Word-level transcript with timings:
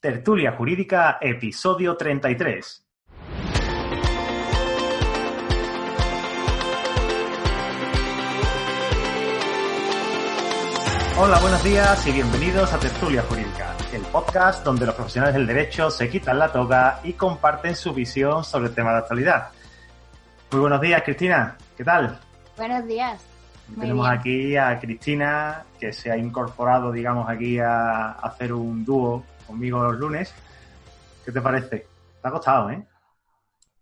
Tertulia 0.00 0.52
Jurídica, 0.52 1.18
episodio 1.20 1.94
33. 1.94 2.86
Hola, 11.18 11.38
buenos 11.40 11.62
días 11.62 12.06
y 12.06 12.12
bienvenidos 12.12 12.72
a 12.72 12.80
Tertulia 12.80 13.20
Jurídica, 13.28 13.76
el 13.92 14.00
podcast 14.04 14.64
donde 14.64 14.86
los 14.86 14.94
profesionales 14.94 15.34
del 15.34 15.46
derecho 15.46 15.90
se 15.90 16.08
quitan 16.08 16.38
la 16.38 16.50
toga 16.50 17.00
y 17.04 17.12
comparten 17.12 17.76
su 17.76 17.92
visión 17.92 18.42
sobre 18.42 18.68
el 18.68 18.74
tema 18.74 18.92
de 18.92 18.98
actualidad. 19.00 19.48
Muy 20.50 20.62
buenos 20.62 20.80
días, 20.80 21.02
Cristina. 21.04 21.58
¿Qué 21.76 21.84
tal? 21.84 22.18
Buenos 22.56 22.86
días. 22.86 23.22
Muy 23.68 23.80
Tenemos 23.80 24.08
bien. 24.08 24.18
aquí 24.18 24.56
a 24.56 24.80
Cristina, 24.80 25.64
que 25.78 25.92
se 25.92 26.10
ha 26.10 26.16
incorporado, 26.16 26.90
digamos, 26.90 27.28
aquí 27.28 27.58
a, 27.58 28.12
a 28.12 28.12
hacer 28.12 28.54
un 28.54 28.82
dúo 28.82 29.22
conmigo 29.50 29.82
los 29.82 29.96
lunes. 29.98 30.34
¿Qué 31.24 31.32
te 31.32 31.40
parece? 31.40 31.86
Te 32.22 32.28
ha 32.28 32.30
costado, 32.30 32.70
¿eh? 32.70 32.86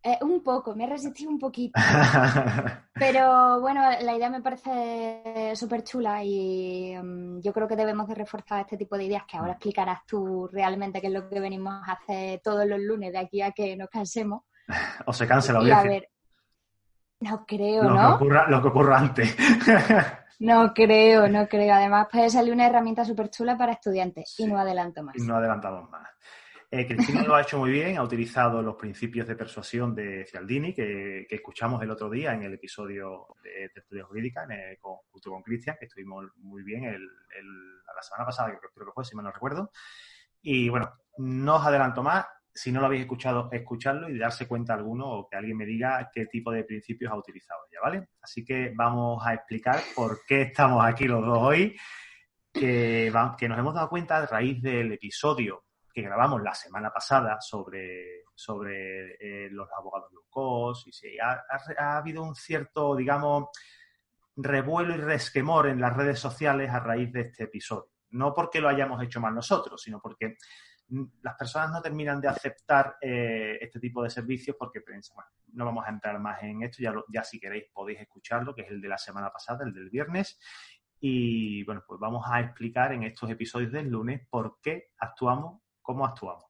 Eh, 0.03 0.17
un 0.23 0.43
poco, 0.43 0.75
me 0.77 0.85
he 0.85 0.87
resistido 0.87 1.31
un 1.31 1.39
poquito. 1.39 1.79
Pero 2.95 3.61
bueno, 3.61 3.83
la 4.01 4.15
idea 4.15 4.31
me 4.31 4.41
parece 4.41 5.53
súper 5.57 5.83
chula 5.83 6.23
y 6.25 6.95
mm, 6.97 7.41
yo 7.41 7.53
creo 7.53 7.67
que 7.69 7.77
debemos 7.77 8.07
de 8.09 8.15
reforzar 8.15 8.61
este 8.61 8.77
tipo 8.77 8.97
de 8.97 9.05
ideas 9.05 9.25
que 9.27 9.37
ahora 9.37 9.53
explicarás 9.53 10.07
tú 10.07 10.49
realmente 10.53 11.01
qué 11.01 11.09
es 11.09 11.13
lo 11.13 11.29
que 11.29 11.41
venimos 11.41 11.75
a 11.87 11.93
hacer 11.93 12.41
todos 12.43 12.65
los 12.67 12.79
lunes 12.81 13.13
de 13.13 13.19
aquí 13.19 13.43
a 13.43 13.51
que 13.53 13.77
nos 13.77 13.89
cansemos. 13.91 14.43
o 15.07 15.13
se 15.13 15.27
canse 15.27 15.53
la 15.53 15.63
Y 15.63 15.71
a 15.71 15.79
audiencia. 15.79 15.91
ver, 15.91 16.09
no 17.21 17.45
creo, 17.47 17.83
Lo, 17.83 17.91
que 17.91 17.95
¿no? 18.03 18.15
ocurra, 18.15 18.49
lo 18.49 18.63
que 18.63 18.69
ocurra 18.69 18.99
antes. 18.99 19.37
No 20.41 20.73
creo, 20.75 21.29
no 21.29 21.49
creo. 21.49 21.75
Además 21.75 22.09
puede 22.11 22.31
salir 22.31 22.53
una 22.53 22.67
herramienta 22.67 23.05
súper 23.05 23.29
chula 23.31 23.57
para 23.57 23.73
estudiantes 23.73 24.35
y 24.39 24.47
no 24.47 24.59
adelanto 24.59 25.03
más. 25.03 25.17
no 25.19 25.37
adelantamos 25.37 25.91
más. 25.91 26.09
Eh, 26.71 26.87
Cristina 26.87 27.23
lo 27.25 27.35
ha 27.35 27.41
hecho 27.41 27.59
muy 27.59 27.71
bien, 27.71 27.97
ha 27.97 28.03
utilizado 28.03 28.61
los 28.63 28.75
principios 28.77 29.27
de 29.27 29.35
persuasión 29.37 29.95
de 29.95 30.27
Cialdini 30.27 30.75
que, 30.75 31.25
que 31.27 31.37
escuchamos 31.37 31.83
el 31.83 31.91
otro 31.91 32.11
día 32.11 32.35
en 32.35 32.43
el 32.43 32.53
episodio 32.55 33.27
de 33.43 33.71
Tertulia 33.71 34.05
Jurídica 34.05 34.45
el- 34.51 34.79
con, 34.79 34.97
junto 35.11 35.31
con 35.31 35.43
Cristian, 35.43 35.77
que 35.81 35.87
estuvimos 35.87 36.27
muy 36.37 36.63
bien 36.63 36.85
el, 36.85 36.97
el- 36.97 37.79
la 37.97 38.03
semana 38.03 38.27
pasada, 38.27 38.51
que 38.51 38.59
creo 38.75 38.87
que 38.87 38.93
fue, 38.93 39.05
si 39.05 39.17
mal 39.17 39.25
no 39.25 39.33
recuerdo. 39.33 39.71
Y 40.43 40.69
bueno, 40.69 40.93
no 41.17 41.57
os 41.57 41.67
adelanto 41.67 42.03
más. 42.03 42.27
Si 42.61 42.73
no 42.73 42.81
lo 42.81 42.87
habéis 42.87 43.03
escuchado, 43.03 43.49
escucharlo 43.53 44.09
y 44.09 44.19
darse 44.19 44.49
cuenta 44.49 44.75
alguno 44.75 45.07
o 45.07 45.29
que 45.29 45.37
alguien 45.37 45.57
me 45.57 45.65
diga 45.65 46.11
qué 46.13 46.27
tipo 46.27 46.51
de 46.51 46.65
principios 46.65 47.13
ha 47.13 47.17
utilizado 47.17 47.61
ella, 47.71 47.81
¿vale? 47.81 48.09
Así 48.21 48.45
que 48.45 48.73
vamos 48.75 49.25
a 49.25 49.35
explicar 49.35 49.81
por 49.95 50.25
qué 50.27 50.43
estamos 50.43 50.85
aquí 50.85 51.05
los 51.05 51.25
dos 51.25 51.39
hoy, 51.41 51.77
que, 52.53 53.13
nos 53.13 53.59
hemos 53.59 53.75
dado 53.75 53.89
cuenta 53.89 54.17
a 54.17 54.27
raíz 54.27 54.61
del 54.61 54.91
episodio 54.93 55.67
que 55.95 56.03
grabamos 56.03 56.43
la 56.43 56.53
semana 56.53 56.91
pasada 56.91 57.41
sobre, 57.41 58.25
sobre 58.35 59.15
eh, 59.21 59.49
los 59.51 59.69
abogados 59.79 60.13
low 60.13 60.25
cost 60.29 60.89
y 60.89 60.93
si 60.93 61.17
ha, 61.21 61.33
ha- 61.33 61.75
ha 61.79 61.97
habido 61.99 62.25
un 62.25 62.35
cierto, 62.35 62.97
digamos, 62.97 63.51
revuelo 64.35 64.95
y 64.95 64.99
resquemor 64.99 65.69
en 65.69 65.81
las 65.81 65.97
redes 65.97 66.19
sociales 66.19 66.71
a 66.71 66.81
raíz 66.81 67.13
de 67.13 67.21
este 67.23 67.45
episodio. 67.45 67.91
No 68.11 68.35
porque 68.35 68.61
lo 68.61 68.69
hayamos 68.69 69.03
hecho 69.03 69.21
mal 69.21 69.35
nosotros, 69.35 69.81
sino 69.81 70.01
porque 70.01 70.37
las 71.23 71.35
personas 71.37 71.71
no 71.71 71.83
terminan 71.83 72.21
de 72.21 72.29
aceptar 72.29 72.97
eh, 73.01 73.59
este 73.61 73.79
tipo 73.81 74.03
de 74.03 74.11
servicios 74.11 74.57
porque 74.59 74.81
piensan, 74.81 75.17
bueno, 75.17 75.31
no 75.53 75.65
vamos 75.67 75.87
a 75.87 75.91
entrar 75.91 76.19
más 76.19 76.43
en 76.43 76.63
esto, 76.63 76.83
ya, 76.83 76.91
lo- 76.93 77.05
ya 77.13 77.23
si 77.25 77.39
queréis 77.39 77.65
podéis 77.73 78.01
escucharlo, 78.01 78.55
que 78.55 78.63
es 78.63 78.71
el 78.71 78.81
de 78.81 78.89
la 78.89 78.99
semana 78.99 79.31
pasada, 79.31 79.65
el 79.65 79.73
del 79.75 79.91
viernes. 79.91 80.39
Y 81.01 81.63
bueno, 81.65 81.83
pues 81.87 82.01
vamos 82.01 82.25
a 82.29 82.41
explicar 82.41 82.93
en 82.93 83.05
estos 83.05 83.31
episodios 83.31 83.71
del 83.73 83.89
lunes 83.89 84.27
por 84.29 84.59
qué 84.61 84.91
actuamos 84.99 85.61
como 85.83 86.05
actuamos. 86.07 86.45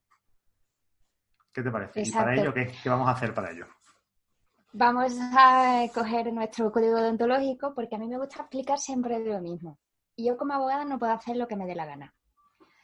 ¿Qué 1.53 1.63
te 1.63 1.71
parece? 1.71 2.01
Y 2.01 2.13
para 2.13 2.35
ello, 2.35 2.55
¿qué, 2.55 2.73
qué 2.83 2.89
vamos 2.89 3.09
a 3.09 3.13
hacer 3.13 3.35
para 3.35 3.51
ello? 3.51 3.67
Vamos 4.73 5.13
a 5.21 5.83
coger 5.93 6.33
nuestro 6.33 6.71
código 6.71 7.01
deontológico 7.01 7.75
porque 7.75 7.97
a 7.97 7.99
mí 7.99 8.07
me 8.09 8.19
gusta 8.19 8.41
explicar 8.43 8.79
siempre 8.79 9.19
lo 9.19 9.41
mismo. 9.41 9.79
Y 10.15 10.27
yo 10.29 10.37
como 10.37 10.53
abogada 10.55 10.85
no 10.85 10.99
puedo 10.99 11.13
hacer 11.13 11.37
lo 11.37 11.49
que 11.49 11.57
me 11.57 11.67
dé 11.67 11.75
la 11.75 11.87
gana. 11.87 12.15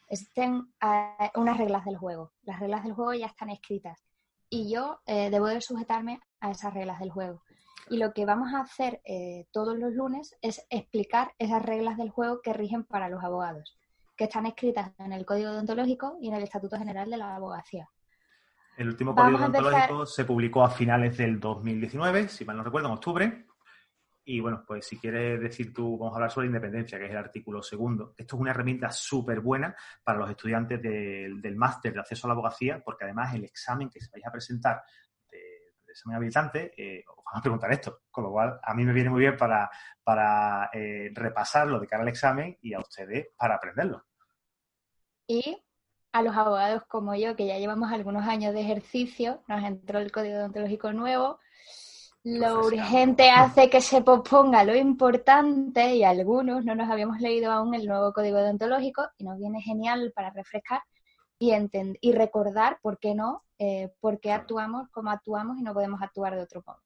Existen 0.09 0.73
eh, 0.81 1.31
unas 1.37 1.57
reglas 1.59 1.85
del 1.85 1.97
juego. 1.97 2.33
Las 2.43 2.61
reglas 2.61 2.85
del 2.85 2.93
juego 2.93 3.15
ya 3.15 3.27
están 3.27 3.51
escritas. 3.51 4.05
Y 4.51 4.73
yo 4.73 5.01
eh, 5.07 5.31
debo 5.31 5.47
de 5.47 5.61
sujetarme 5.61 6.21
a 6.41 6.51
esas 6.51 6.73
reglas 6.75 7.01
del 7.01 7.11
juego. 7.11 7.43
Y 7.91 7.99
lo 7.99 8.13
que 8.13 8.25
vamos 8.25 8.53
a 8.55 8.61
hacer 8.61 9.01
eh, 9.05 9.47
todos 9.53 9.77
los 9.77 9.93
lunes 9.93 10.35
es 10.41 10.65
explicar 10.71 11.33
esas 11.39 11.63
reglas 11.63 11.97
del 11.97 12.11
juego 12.11 12.41
que 12.43 12.53
rigen 12.53 12.85
para 12.85 13.09
los 13.09 13.23
abogados, 13.23 13.77
que 14.17 14.25
están 14.25 14.47
escritas 14.47 14.93
en 14.99 15.13
el 15.13 15.27
Código 15.27 15.53
Deontológico 15.53 16.17
y 16.21 16.29
en 16.29 16.35
el 16.35 16.43
Estatuto 16.45 16.79
General 16.79 17.11
de 17.11 17.17
la 17.17 17.35
Abogacía. 17.37 17.89
El 18.77 18.89
último 18.89 19.15
código 19.15 19.39
empezar- 19.39 19.53
deontológico 19.63 20.07
se 20.07 20.25
publicó 20.25 20.65
a 20.65 20.71
finales 20.71 21.17
del 21.17 21.39
2019, 21.39 22.29
si 22.29 22.45
mal 22.45 22.57
no 22.57 22.65
recuerdo, 22.65 22.89
en 22.89 22.95
octubre. 22.95 23.47
Y 24.27 24.41
bueno, 24.41 24.65
pues 24.67 24.87
si 24.87 24.99
quieres 24.99 25.39
decir 25.39 25.73
tú, 25.75 25.99
vamos 25.99 26.15
a 26.15 26.17
hablar 26.17 26.31
sobre 26.31 26.47
independencia, 26.47 26.99
que 26.99 27.05
es 27.05 27.11
el 27.11 27.17
artículo 27.19 27.63
segundo. 27.63 28.15
Esto 28.17 28.37
es 28.37 28.41
una 28.41 28.53
herramienta 28.53 28.91
súper 28.91 29.41
buena 29.41 29.77
para 30.03 30.19
los 30.19 30.31
estudiantes 30.31 30.81
del, 30.81 31.43
del 31.43 31.57
máster 31.57 31.93
de 31.93 32.01
acceso 32.01 32.27
a 32.27 32.29
la 32.29 32.33
abogacía, 32.33 32.83
porque 32.83 33.05
además 33.05 33.35
el 33.35 33.45
examen 33.45 33.91
que 33.91 34.01
se 34.01 34.11
vais 34.11 34.27
a 34.27 34.33
presentar 34.33 34.83
de, 35.31 35.39
de 35.85 35.93
examen 35.93 36.17
habilitante, 36.17 36.73
eh, 36.77 37.05
os 37.07 37.23
van 37.23 37.39
a 37.39 37.43
preguntar 37.43 37.71
esto. 37.73 38.01
Con 38.11 38.25
lo 38.25 38.31
cual, 38.31 38.59
a 38.63 38.75
mí 38.75 38.85
me 38.85 38.95
viene 38.95 39.11
muy 39.11 39.21
bien 39.21 39.37
para, 39.37 39.71
para 40.03 40.71
eh, 40.73 41.11
repasarlo 41.13 41.79
de 41.79 41.87
cara 41.87 42.03
al 42.03 42.09
examen 42.09 42.57
y 42.63 42.73
a 42.73 42.81
ustedes 42.81 43.29
para 43.37 43.57
aprenderlo. 43.57 44.07
Y 45.27 45.63
a 46.13 46.23
los 46.23 46.35
abogados 46.35 46.85
como 46.87 47.15
yo, 47.15 47.37
que 47.37 47.47
ya 47.47 47.59
llevamos 47.59 47.93
algunos 47.93 48.27
años 48.27 48.55
de 48.55 48.63
ejercicio, 48.63 49.43
nos 49.49 49.63
entró 49.65 49.99
el 49.99 50.13
código 50.13 50.39
deontológico 50.39 50.93
nuevo. 50.93 51.41
Lo 52.25 52.65
urgente 52.65 53.29
hace 53.29 53.69
que 53.69 53.83
se 53.83 54.01
posponga 54.01 54.65
lo 54.65 54.75
importante 54.75 55.95
y 55.95 56.05
algunos 56.05 56.65
no 56.65 56.75
nos 56.75 56.91
habíamos 56.91 57.21
leído 57.21 57.53
aún 57.53 57.75
el 57.75 57.87
nuevo 57.87 58.15
código 58.15 58.39
deontológico 58.39 59.07
y 59.19 59.25
nos 59.25 59.39
viene 59.39 59.61
genial 59.61 60.11
para 60.17 60.31
refrescar 60.31 60.81
y, 61.39 61.53
y 62.01 62.13
recordar, 62.13 62.79
¿por 62.81 62.99
qué 62.99 63.15
no?, 63.15 63.45
eh, 63.59 63.93
por 64.01 64.21
qué 64.21 64.33
actuamos 64.33 64.89
como 64.89 65.11
actuamos 65.11 65.59
y 65.59 65.63
no 65.63 65.75
podemos 65.75 66.01
actuar 66.01 66.35
de 66.35 66.43
otro 66.43 66.63
modo. 66.67 66.79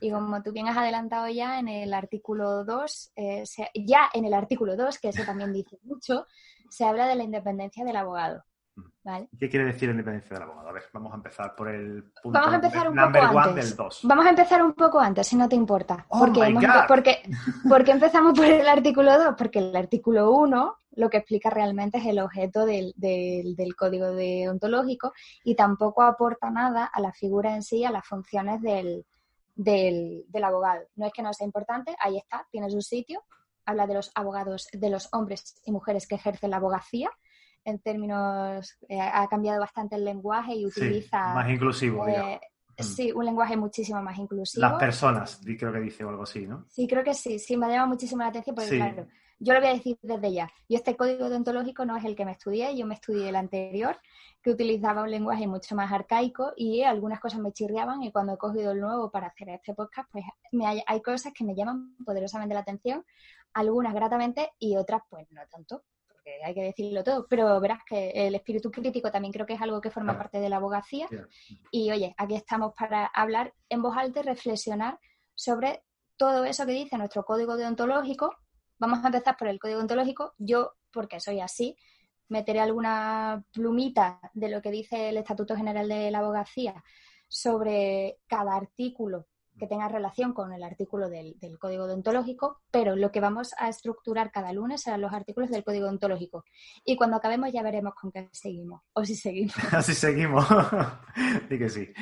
Y 0.00 0.12
como 0.12 0.42
tú 0.42 0.52
bien 0.52 0.68
has 0.68 0.76
adelantado 0.76 1.28
ya 1.28 1.58
en 1.58 1.66
el 1.66 1.92
artículo 1.92 2.64
2, 2.64 3.12
eh, 3.16 3.42
ya 3.74 4.08
en 4.12 4.26
el 4.26 4.34
artículo 4.34 4.76
2, 4.76 4.98
que 5.00 5.08
eso 5.08 5.24
también 5.24 5.52
dice 5.52 5.76
mucho, 5.82 6.24
se 6.70 6.84
habla 6.84 7.08
de 7.08 7.16
la 7.16 7.24
independencia 7.24 7.84
del 7.84 7.96
abogado. 7.96 8.44
¿Vale? 9.04 9.28
¿Qué 9.38 9.48
quiere 9.48 9.66
decir 9.66 9.88
la 9.88 9.92
independencia 9.92 10.34
del 10.34 10.42
abogado? 10.42 10.68
A 10.68 10.72
ver, 10.72 10.82
vamos 10.92 11.12
a 11.12 11.16
empezar 11.16 11.54
por 11.54 11.68
el 11.68 12.04
punto 12.22 12.38
Vamos 12.38 12.52
a 12.52 12.56
empezar 12.56 12.88
un 12.88 12.94
number 12.96 13.22
poco 13.22 13.36
one 13.36 13.48
antes. 13.48 13.68
del 13.68 13.76
2. 13.76 14.00
Vamos 14.04 14.26
a 14.26 14.30
empezar 14.30 14.62
un 14.62 14.72
poco 14.74 15.00
antes, 15.00 15.26
si 15.26 15.36
no 15.36 15.48
te 15.48 15.56
importa. 15.56 16.06
Oh 16.08 16.20
porque, 16.20 16.42
hemos 16.42 16.64
porque 17.68 17.90
empezamos 17.92 18.38
por 18.38 18.46
el 18.46 18.68
artículo 18.68 19.18
2, 19.18 19.34
porque 19.36 19.58
el 19.58 19.76
artículo 19.76 20.32
1 20.32 20.76
lo 20.92 21.10
que 21.10 21.18
explica 21.18 21.48
realmente 21.48 21.98
es 21.98 22.06
el 22.06 22.18
objeto 22.18 22.66
del, 22.66 22.92
del, 22.96 23.54
del 23.54 23.76
código 23.76 24.06
deontológico 24.12 25.12
y 25.44 25.54
tampoco 25.54 26.02
aporta 26.02 26.50
nada 26.50 26.84
a 26.84 27.00
la 27.00 27.12
figura 27.12 27.54
en 27.54 27.62
sí, 27.62 27.84
a 27.84 27.92
las 27.92 28.04
funciones 28.04 28.60
del, 28.62 29.06
del, 29.54 30.24
del 30.28 30.44
abogado. 30.44 30.82
No 30.96 31.06
es 31.06 31.12
que 31.12 31.22
no 31.22 31.32
sea 31.32 31.46
importante, 31.46 31.94
ahí 32.00 32.16
está, 32.16 32.46
tiene 32.50 32.68
su 32.70 32.80
sitio. 32.82 33.22
Habla 33.64 33.86
de 33.86 33.94
los 33.94 34.10
abogados, 34.14 34.66
de 34.72 34.90
los 34.90 35.08
hombres 35.12 35.60
y 35.64 35.72
mujeres 35.72 36.06
que 36.06 36.14
ejercen 36.14 36.50
la 36.50 36.56
abogacía. 36.56 37.10
En 37.68 37.78
términos, 37.80 38.78
eh, 38.88 38.98
ha 38.98 39.26
cambiado 39.28 39.60
bastante 39.60 39.96
el 39.96 40.04
lenguaje 40.04 40.54
y 40.54 40.70
Sí, 40.70 40.80
utiliza 40.80 41.34
más 41.34 41.50
inclusivo, 41.50 42.06
eh, 42.06 42.10
digamos. 42.12 42.40
Mm. 42.78 42.82
Sí, 42.82 43.12
un 43.12 43.24
lenguaje 43.24 43.56
muchísimo 43.56 44.00
más 44.02 44.16
inclusivo. 44.18 44.62
Las 44.62 44.78
personas, 44.78 45.40
creo 45.44 45.72
que 45.72 45.80
dice 45.80 46.04
o 46.04 46.08
algo 46.08 46.22
así, 46.22 46.46
¿no? 46.46 46.64
Sí, 46.68 46.86
creo 46.86 47.04
que 47.04 47.12
sí, 47.12 47.38
sí, 47.38 47.56
me 47.56 47.66
ha 47.66 47.70
llamado 47.70 47.88
muchísimo 47.88 48.22
la 48.22 48.28
atención 48.28 48.54
porque, 48.54 48.70
Sí. 48.70 48.76
claro, 48.76 49.06
yo 49.38 49.52
lo 49.52 49.60
voy 49.60 49.68
a 49.68 49.74
decir 49.74 49.98
desde 50.00 50.32
ya. 50.32 50.48
Yo 50.68 50.76
este 50.78 50.96
código 50.96 51.28
deontológico 51.28 51.84
no 51.84 51.96
es 51.96 52.04
el 52.04 52.16
que 52.16 52.24
me 52.24 52.32
estudié, 52.32 52.74
yo 52.74 52.86
me 52.86 52.94
estudié 52.94 53.28
el 53.28 53.36
anterior, 53.36 53.98
que 54.42 54.50
utilizaba 54.50 55.02
un 55.02 55.10
lenguaje 55.10 55.46
mucho 55.46 55.74
más 55.74 55.92
arcaico 55.92 56.52
y 56.56 56.82
algunas 56.84 57.20
cosas 57.20 57.40
me 57.40 57.52
chirriaban 57.52 58.02
y 58.02 58.10
cuando 58.12 58.32
he 58.34 58.38
cogido 58.38 58.72
el 58.72 58.80
nuevo 58.80 59.10
para 59.10 59.26
hacer 59.26 59.50
este 59.50 59.74
podcast, 59.74 60.08
pues 60.10 60.24
me 60.52 60.66
hay, 60.66 60.82
hay 60.86 61.02
cosas 61.02 61.32
que 61.34 61.44
me 61.44 61.54
llaman 61.54 61.96
poderosamente 62.04 62.54
la 62.54 62.60
atención, 62.60 63.04
algunas 63.52 63.92
gratamente 63.92 64.52
y 64.58 64.76
otras 64.76 65.02
pues 65.10 65.26
no 65.32 65.42
tanto, 65.50 65.82
porque 66.28 66.44
hay 66.44 66.54
que 66.54 66.62
decirlo 66.62 67.02
todo, 67.02 67.26
pero 67.28 67.58
verás 67.60 67.80
que 67.86 68.10
el 68.10 68.34
espíritu 68.34 68.70
crítico 68.70 69.10
también 69.10 69.32
creo 69.32 69.46
que 69.46 69.54
es 69.54 69.62
algo 69.62 69.80
que 69.80 69.90
forma 69.90 70.16
parte 70.16 70.40
de 70.40 70.48
la 70.48 70.56
abogacía. 70.56 71.08
Y 71.70 71.90
oye, 71.90 72.14
aquí 72.18 72.34
estamos 72.34 72.74
para 72.78 73.06
hablar 73.06 73.54
en 73.68 73.82
voz 73.82 73.96
alta 73.96 74.20
y 74.20 74.22
reflexionar 74.22 74.98
sobre 75.34 75.84
todo 76.16 76.44
eso 76.44 76.66
que 76.66 76.72
dice 76.72 76.98
nuestro 76.98 77.24
código 77.24 77.56
deontológico. 77.56 78.36
Vamos 78.78 79.02
a 79.02 79.06
empezar 79.06 79.36
por 79.36 79.48
el 79.48 79.58
código 79.58 79.78
deontológico. 79.78 80.34
Yo, 80.38 80.72
porque 80.92 81.20
soy 81.20 81.40
así, 81.40 81.76
meteré 82.28 82.60
alguna 82.60 83.44
plumita 83.52 84.20
de 84.34 84.48
lo 84.50 84.60
que 84.60 84.70
dice 84.70 85.08
el 85.08 85.16
Estatuto 85.16 85.56
General 85.56 85.88
de 85.88 86.10
la 86.10 86.18
Abogacía 86.18 86.84
sobre 87.26 88.18
cada 88.26 88.54
artículo 88.54 89.26
que 89.58 89.66
tenga 89.66 89.88
relación 89.88 90.32
con 90.32 90.52
el 90.52 90.62
artículo 90.62 91.08
del, 91.08 91.36
código 91.58 91.86
deontológico, 91.86 92.60
pero 92.70 92.96
lo 92.96 93.10
que 93.10 93.20
vamos 93.20 93.54
a 93.58 93.68
estructurar 93.68 94.30
cada 94.30 94.52
lunes 94.52 94.82
serán 94.82 95.00
los 95.00 95.12
artículos 95.12 95.50
del 95.50 95.64
código 95.64 95.86
deontológico. 95.86 96.44
Y 96.84 96.96
cuando 96.96 97.16
acabemos 97.16 97.52
ya 97.52 97.62
veremos 97.62 97.94
con 97.94 98.12
qué 98.12 98.28
seguimos, 98.32 98.82
o 98.92 99.04
si 99.04 99.14
seguimos. 99.14 99.54
Así 99.72 99.94
seguimos. 99.94 100.46
Di 101.50 101.58
que 101.58 101.68
sí. 101.68 101.92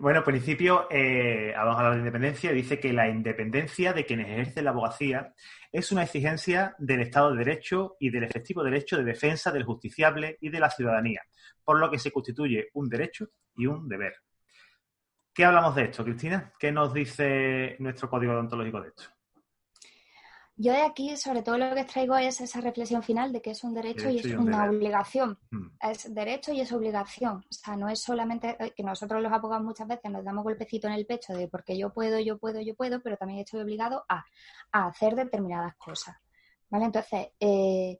Bueno, 0.00 0.20
en 0.20 0.24
principio, 0.24 0.86
eh, 0.90 1.52
vamos 1.56 1.74
a 1.74 1.78
hablar 1.78 1.92
de 1.94 2.00
independencia. 2.00 2.52
Dice 2.52 2.78
que 2.78 2.92
la 2.92 3.08
independencia 3.08 3.92
de 3.92 4.06
quienes 4.06 4.28
ejercen 4.28 4.64
la 4.64 4.70
abogacía 4.70 5.34
es 5.72 5.90
una 5.90 6.02
exigencia 6.02 6.74
del 6.78 7.00
Estado 7.00 7.32
de 7.32 7.44
Derecho 7.44 7.96
y 7.98 8.10
del 8.10 8.24
efectivo 8.24 8.62
derecho 8.62 8.96
de 8.96 9.04
defensa 9.04 9.50
del 9.50 9.64
justiciable 9.64 10.36
y 10.40 10.50
de 10.50 10.60
la 10.60 10.70
ciudadanía, 10.70 11.22
por 11.64 11.80
lo 11.80 11.90
que 11.90 11.98
se 11.98 12.12
constituye 12.12 12.68
un 12.74 12.88
derecho 12.88 13.28
y 13.56 13.66
un 13.66 13.88
deber. 13.88 14.14
¿Qué 15.34 15.46
hablamos 15.46 15.74
de 15.74 15.84
esto, 15.84 16.04
Cristina? 16.04 16.52
¿Qué 16.58 16.70
nos 16.70 16.92
dice 16.92 17.76
nuestro 17.78 18.10
código 18.10 18.34
deontológico 18.34 18.82
de 18.82 18.88
esto? 18.88 19.04
Yo 20.56 20.72
de 20.72 20.82
aquí, 20.82 21.16
sobre 21.16 21.42
todo, 21.42 21.56
lo 21.56 21.74
que 21.74 21.84
traigo 21.84 22.14
es 22.16 22.40
esa 22.42 22.60
reflexión 22.60 23.02
final 23.02 23.32
de 23.32 23.40
que 23.40 23.52
es 23.52 23.64
un 23.64 23.72
derecho, 23.72 24.10
y 24.10 24.18
es 24.18 24.26
una 24.26 24.64
obligación. 24.66 25.38
Hmm. 25.50 25.68
Es 25.80 26.14
derecho 26.14 26.52
y 26.52 26.60
es 26.60 26.70
obligación. 26.72 27.38
O 27.38 27.52
sea, 27.52 27.76
no 27.76 27.88
es 27.88 28.00
solamente 28.02 28.56
eh, 28.60 28.72
que 28.76 28.82
nosotros 28.82 29.22
los 29.22 29.32
abogados 29.32 29.64
muchas 29.64 29.88
veces 29.88 30.10
nos 30.10 30.22
damos 30.22 30.44
golpecito 30.44 30.86
en 30.86 30.92
el 30.92 31.06
pecho 31.06 31.32
de 31.32 31.48
porque 31.48 31.78
yo 31.78 31.94
puedo, 31.94 32.20
yo 32.20 32.38
puedo, 32.38 32.60
yo 32.60 32.74
puedo, 32.76 33.00
pero 33.00 33.16
también 33.16 33.40
estoy 33.40 33.60
obligado 33.60 34.04
a, 34.08 34.24
hacer 34.70 35.16
determinadas 35.16 35.74
cosas. 35.76 36.16
¿Vale? 36.68 36.84
Entonces, 36.84 37.28
eh, 37.40 37.98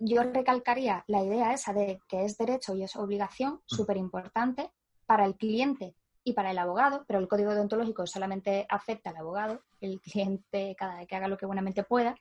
yo 0.00 0.24
recalcaría 0.24 1.04
la 1.06 1.22
idea 1.22 1.52
esa 1.52 1.72
de 1.72 2.00
que 2.08 2.24
es 2.24 2.36
derecho 2.36 2.74
y 2.74 2.82
es 2.82 2.96
obligación, 2.96 3.54
hmm. 3.54 3.60
súper 3.66 3.96
importante 3.96 4.72
para 5.06 5.24
el 5.24 5.36
cliente 5.36 5.94
y 6.30 6.32
para 6.32 6.50
el 6.50 6.58
abogado, 6.58 7.04
pero 7.06 7.18
el 7.18 7.28
código 7.28 7.54
deontológico 7.54 8.06
solamente 8.06 8.66
afecta 8.68 9.10
al 9.10 9.16
abogado, 9.16 9.62
el 9.80 10.00
cliente 10.00 10.74
cada 10.78 10.96
vez 10.96 11.06
que 11.06 11.16
haga 11.16 11.28
lo 11.28 11.36
que 11.36 11.46
buenamente 11.46 11.84
pueda. 11.84 12.16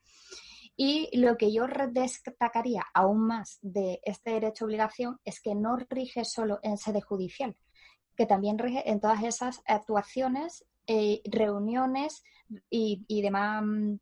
Y 0.75 1.09
lo 1.19 1.37
que 1.37 1.51
yo 1.51 1.65
destacaría 1.91 2.85
aún 2.93 3.27
más 3.27 3.59
de 3.61 3.99
este 4.03 4.31
derecho-obligación 4.31 5.19
es 5.25 5.41
que 5.41 5.53
no 5.53 5.77
rige 5.89 6.23
solo 6.25 6.59
en 6.63 6.77
sede 6.77 7.01
judicial, 7.01 7.55
que 8.15 8.25
también 8.25 8.57
rige 8.57 8.89
en 8.89 8.99
todas 8.99 9.23
esas 9.23 9.61
actuaciones, 9.65 10.65
eh, 10.87 11.21
reuniones 11.25 12.23
y, 12.69 13.03
y 13.07 13.21
demás 13.21 13.63
mm, 13.63 13.95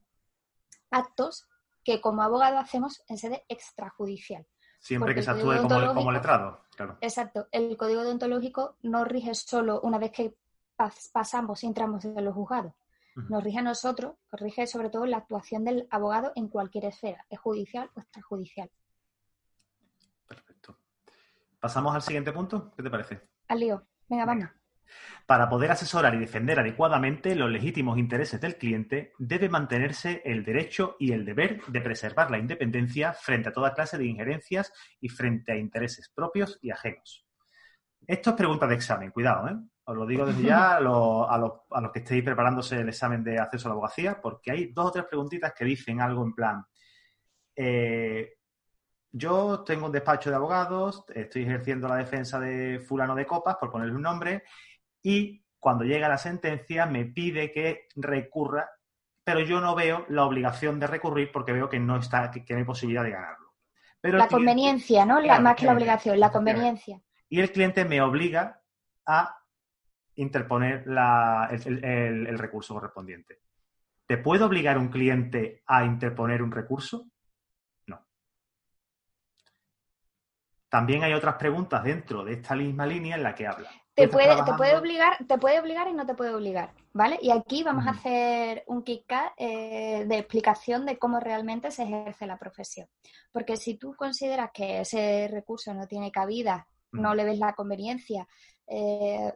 actos 0.91 1.47
que 1.83 1.99
como 1.99 2.21
abogado 2.21 2.59
hacemos 2.59 3.01
en 3.07 3.17
sede 3.17 3.43
extrajudicial. 3.47 4.45
Siempre 4.79 5.15
que 5.15 5.23
se 5.23 5.31
actúe 5.31 5.55
como, 5.93 6.11
letrado, 6.11 6.61
claro. 6.77 6.97
Exacto. 7.01 7.49
El 7.51 7.75
código 7.75 8.03
deontológico 8.03 8.77
no 8.83 9.03
rige 9.03 9.35
solo 9.35 9.81
una 9.81 9.97
vez 9.97 10.11
que 10.11 10.37
pasamos 11.11 11.63
y 11.63 11.67
entramos 11.67 12.05
en 12.05 12.23
los 12.23 12.33
juzgados. 12.33 12.73
Nos 13.29 13.43
rige 13.43 13.57
a 13.57 13.63
nosotros, 13.63 14.15
rige 14.31 14.67
sobre 14.67 14.91
todo 14.91 15.07
la 15.07 15.17
actuación 15.17 15.65
del 15.65 15.87
abogado 15.89 16.31
en 16.35 16.49
cualquier 16.49 16.85
esfera, 16.85 17.25
es 17.31 17.39
judicial 17.39 17.89
o 17.95 17.99
extrajudicial. 17.99 18.69
Perfecto. 20.27 20.77
¿Pasamos 21.59 21.95
al 21.95 22.03
siguiente 22.03 22.31
punto? 22.31 22.71
¿Qué 22.77 22.83
te 22.83 22.91
parece? 22.91 23.27
Al 23.47 23.59
lío. 23.59 23.83
Venga, 24.07 24.25
vamos. 24.25 24.49
Para 25.25 25.49
poder 25.49 25.71
asesorar 25.71 26.15
y 26.15 26.19
defender 26.19 26.59
adecuadamente 26.59 27.35
los 27.35 27.49
legítimos 27.49 27.97
intereses 27.97 28.39
del 28.39 28.57
cliente, 28.57 29.13
debe 29.17 29.49
mantenerse 29.49 30.21
el 30.25 30.43
derecho 30.43 30.95
y 30.99 31.11
el 31.11 31.25
deber 31.25 31.61
de 31.67 31.81
preservar 31.81 32.31
la 32.31 32.37
independencia 32.37 33.13
frente 33.13 33.49
a 33.49 33.53
toda 33.53 33.73
clase 33.73 33.97
de 33.97 34.05
injerencias 34.05 34.71
y 34.99 35.09
frente 35.09 35.51
a 35.51 35.57
intereses 35.57 36.09
propios 36.13 36.59
y 36.61 36.71
ajenos. 36.71 37.25
Esto 38.05 38.29
es 38.29 38.35
pregunta 38.35 38.67
de 38.67 38.75
examen, 38.75 39.11
cuidado, 39.11 39.49
¿eh? 39.49 39.55
Os 39.89 39.95
lo 39.95 40.05
digo 40.05 40.25
desde 40.25 40.43
ya 40.43 40.75
a 40.75 40.79
los, 40.81 41.91
que 41.93 41.99
estéis 41.99 42.23
preparándose 42.23 42.81
el 42.81 42.89
examen 42.89 43.23
de 43.23 43.39
acceso 43.39 43.67
a 43.67 43.69
la 43.69 43.73
abogacía, 43.73 44.19
porque 44.21 44.51
hay 44.51 44.73
dos 44.73 44.87
o 44.87 44.91
tres 44.91 45.05
preguntitas 45.05 45.53
que 45.53 45.63
dicen 45.63 46.01
algo 46.01 46.23
en 46.23 46.33
plan, 46.33 46.65
eh, 47.55 48.33
yo 49.11 49.63
tengo 49.63 49.85
un 49.85 49.93
despacho 49.93 50.29
de 50.29 50.35
abogados, 50.35 51.05
estoy 51.15 51.43
ejerciendo 51.43 51.87
la 51.87 51.95
defensa 51.95 52.37
de 52.37 52.79
fulano 52.79 53.15
de 53.15 53.25
copas, 53.25 53.55
por 53.55 53.71
ponerle 53.71 53.95
un 53.95 54.01
nombre, 54.01 54.43
y 55.07 55.41
cuando 55.57 55.85
llega 55.85 56.09
la 56.09 56.17
sentencia 56.17 56.85
me 56.85 57.05
pide 57.05 57.53
que 57.53 57.87
recurra, 57.95 58.69
pero 59.23 59.39
yo 59.39 59.61
no 59.61 59.73
veo 59.73 60.05
la 60.09 60.25
obligación 60.25 60.81
de 60.81 60.87
recurrir 60.87 61.31
porque 61.31 61.53
veo 61.53 61.69
que 61.69 61.79
no 61.79 61.95
está, 61.97 62.29
que, 62.29 62.43
no 62.49 62.57
hay 62.57 62.65
posibilidad 62.65 63.05
de 63.05 63.11
ganarlo. 63.11 63.53
Pero 64.01 64.17
la 64.17 64.27
conveniencia, 64.27 65.05
¿no? 65.05 65.21
más 65.21 65.55
que 65.55 65.65
la 65.65 65.71
obligación, 65.71 66.19
la 66.19 66.29
conveniencia. 66.29 66.99
Y 67.29 67.39
el 67.39 67.53
cliente 67.53 67.85
me 67.85 68.01
obliga 68.01 68.61
a 69.05 69.39
interponer 70.15 70.83
el, 70.85 72.37
recurso 72.37 72.73
correspondiente. 72.73 73.39
¿Te 74.05 74.17
puede 74.17 74.43
obligar 74.43 74.77
un 74.77 74.89
cliente 74.89 75.63
a 75.67 75.85
interponer 75.85 76.41
un 76.41 76.51
recurso? 76.51 77.07
No. 77.85 78.05
También 80.67 81.03
hay 81.05 81.13
otras 81.13 81.35
preguntas 81.35 81.81
dentro 81.81 82.25
de 82.25 82.33
esta 82.33 82.55
misma 82.55 82.85
línea 82.85 83.15
en 83.15 83.23
la 83.23 83.33
que 83.33 83.47
habla. 83.47 83.69
Te 83.97 84.07
puede, 84.07 84.35
te 84.43 84.53
puede, 84.53 84.77
obligar, 84.77 85.17
te 85.25 85.39
puede 85.39 85.59
obligar 85.59 85.87
y 85.87 85.93
no 85.93 86.05
te 86.05 86.13
puede 86.13 86.31
obligar, 86.31 86.71
¿vale? 86.93 87.17
Y 87.19 87.31
aquí 87.31 87.63
vamos 87.63 87.87
a 87.87 87.89
hacer 87.89 88.63
un 88.67 88.83
kick 88.83 89.11
eh, 89.37 90.05
de 90.05 90.17
explicación 90.19 90.85
de 90.85 90.99
cómo 90.99 91.19
realmente 91.19 91.71
se 91.71 91.81
ejerce 91.81 92.27
la 92.27 92.37
profesión. 92.37 92.87
Porque 93.31 93.57
si 93.57 93.73
tú 93.73 93.95
consideras 93.95 94.51
que 94.53 94.81
ese 94.81 95.27
recurso 95.29 95.73
no 95.73 95.87
tiene 95.87 96.11
cabida, 96.11 96.67
no 96.91 97.15
le 97.15 97.25
ves 97.25 97.39
la 97.39 97.53
conveniencia, 97.53 98.27
eh, 98.67 99.33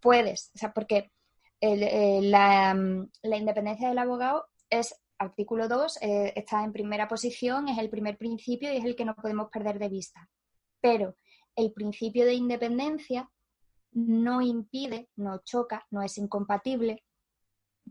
puedes, 0.00 0.50
o 0.56 0.58
sea, 0.58 0.72
porque 0.72 1.12
eh, 1.60 2.18
la, 2.20 2.74
independencia 3.22 3.90
del 3.90 3.98
abogado 3.98 4.48
es 4.70 4.92
artículo 5.18 5.68
2, 5.68 5.98
está 6.00 6.64
en 6.64 6.72
primera 6.72 7.06
posición, 7.06 7.68
es 7.68 7.78
el 7.78 7.88
primer 7.88 8.18
principio 8.18 8.72
y 8.72 8.78
es 8.78 8.84
el 8.84 8.96
que 8.96 9.04
no 9.04 9.14
podemos 9.14 9.50
perder 9.50 9.78
de 9.78 9.88
vista. 9.88 10.28
Pero 10.80 11.14
el 11.54 11.72
principio 11.72 12.24
de 12.24 12.34
independencia 12.34 13.30
no 13.92 14.40
impide, 14.40 15.08
no 15.16 15.38
choca, 15.38 15.86
no 15.90 16.02
es 16.02 16.18
incompatible 16.18 17.04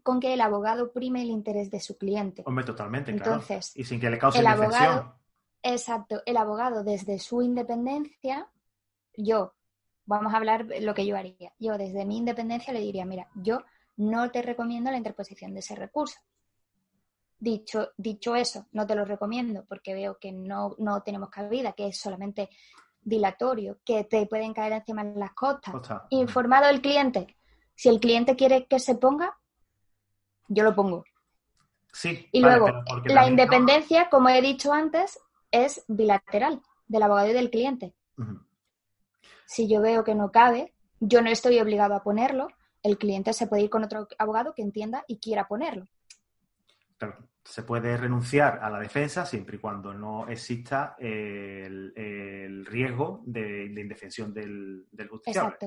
con 0.04 0.20
que 0.20 0.34
el 0.34 0.42
abogado 0.42 0.92
prime 0.94 1.22
el 1.22 1.30
interés 1.30 1.70
de 1.70 1.80
su 1.80 1.98
cliente. 1.98 2.44
Hombre, 2.46 2.64
totalmente, 2.64 3.12
Entonces, 3.12 3.76
Y 3.76 3.84
sin 3.84 4.00
que 4.00 4.10
le 4.10 4.18
cause 4.18 4.40
el 4.40 4.48
abogado, 4.48 5.20
Exacto, 5.62 6.22
el 6.26 6.38
abogado 6.38 6.84
desde 6.84 7.20
su 7.20 7.42
independencia, 7.42 8.50
yo, 9.16 9.54
vamos 10.06 10.34
a 10.34 10.38
hablar 10.38 10.68
lo 10.82 10.94
que 10.94 11.06
yo 11.06 11.18
haría. 11.18 11.54
Yo 11.60 11.78
desde 11.78 12.06
mi 12.06 12.18
independencia 12.18 12.74
le 12.74 12.80
diría, 12.80 13.06
mira, 13.06 13.28
yo 13.36 13.60
no 13.98 14.32
te 14.32 14.42
recomiendo 14.42 14.90
la 14.90 14.98
interposición 14.98 15.54
de 15.54 15.60
ese 15.60 15.76
recurso. 15.76 16.20
Dicho, 17.38 17.92
dicho 17.98 18.36
eso, 18.36 18.68
no 18.72 18.88
te 18.88 18.96
lo 18.96 19.06
recomiendo 19.06 19.66
porque 19.66 19.94
veo 19.94 20.18
que 20.18 20.32
no, 20.32 20.76
no 20.78 21.02
tenemos 21.04 21.30
cabida, 21.30 21.74
que 21.74 21.88
es 21.88 21.98
solamente 21.98 22.50
dilatorio, 23.02 23.80
que 23.86 24.04
te 24.04 24.26
pueden 24.26 24.54
caer 24.54 24.74
encima 24.74 25.04
de 25.04 25.20
las 25.20 25.34
costas. 25.34 25.74
Informado 26.10 26.70
el 26.70 26.82
cliente. 26.82 27.36
Si 27.76 27.90
el 27.90 28.00
cliente 28.00 28.36
quiere 28.36 28.66
que 28.68 28.80
se 28.80 28.96
ponga, 28.96 29.38
yo 30.48 30.64
lo 30.64 30.76
pongo. 30.76 31.04
Sí. 31.92 32.28
Y 32.32 32.42
luego, 32.42 32.68
la 33.06 33.28
independencia, 33.28 34.10
como 34.10 34.30
he 34.30 34.42
dicho 34.42 34.74
antes, 34.74 35.20
es 35.52 35.84
bilateral 35.88 36.62
del 36.88 37.04
abogado 37.04 37.30
y 37.30 37.34
del 37.34 37.50
cliente. 37.50 37.94
Si 39.46 39.68
yo 39.68 39.82
veo 39.82 40.04
que 40.04 40.16
no 40.16 40.32
cabe, 40.32 40.74
yo 41.00 41.22
no 41.22 41.30
estoy 41.30 41.60
obligado 41.60 41.96
a 41.96 42.04
ponerlo, 42.04 42.50
el 42.84 42.98
cliente 42.98 43.34
se 43.34 43.48
puede 43.48 43.64
ir 43.64 43.70
con 43.70 43.84
otro 43.84 44.08
abogado 44.18 44.54
que 44.54 44.62
entienda 44.62 45.04
y 45.08 45.20
quiera 45.20 45.48
ponerlo. 45.48 45.86
Claro 46.98 47.30
se 47.50 47.64
puede 47.64 47.98
renunciar 47.98 48.60
a 48.62 48.70
la 48.70 48.80
defensa 48.80 49.26
siempre 49.26 49.58
y 49.58 49.60
cuando 49.60 49.92
no 49.92 50.28
exista 50.28 50.96
el, 51.00 52.64
riesgo 52.70 53.24
de, 53.26 53.66
indefensión 53.66 54.32
del, 54.32 54.86
del 54.92 55.08
justiciable. 55.08 55.58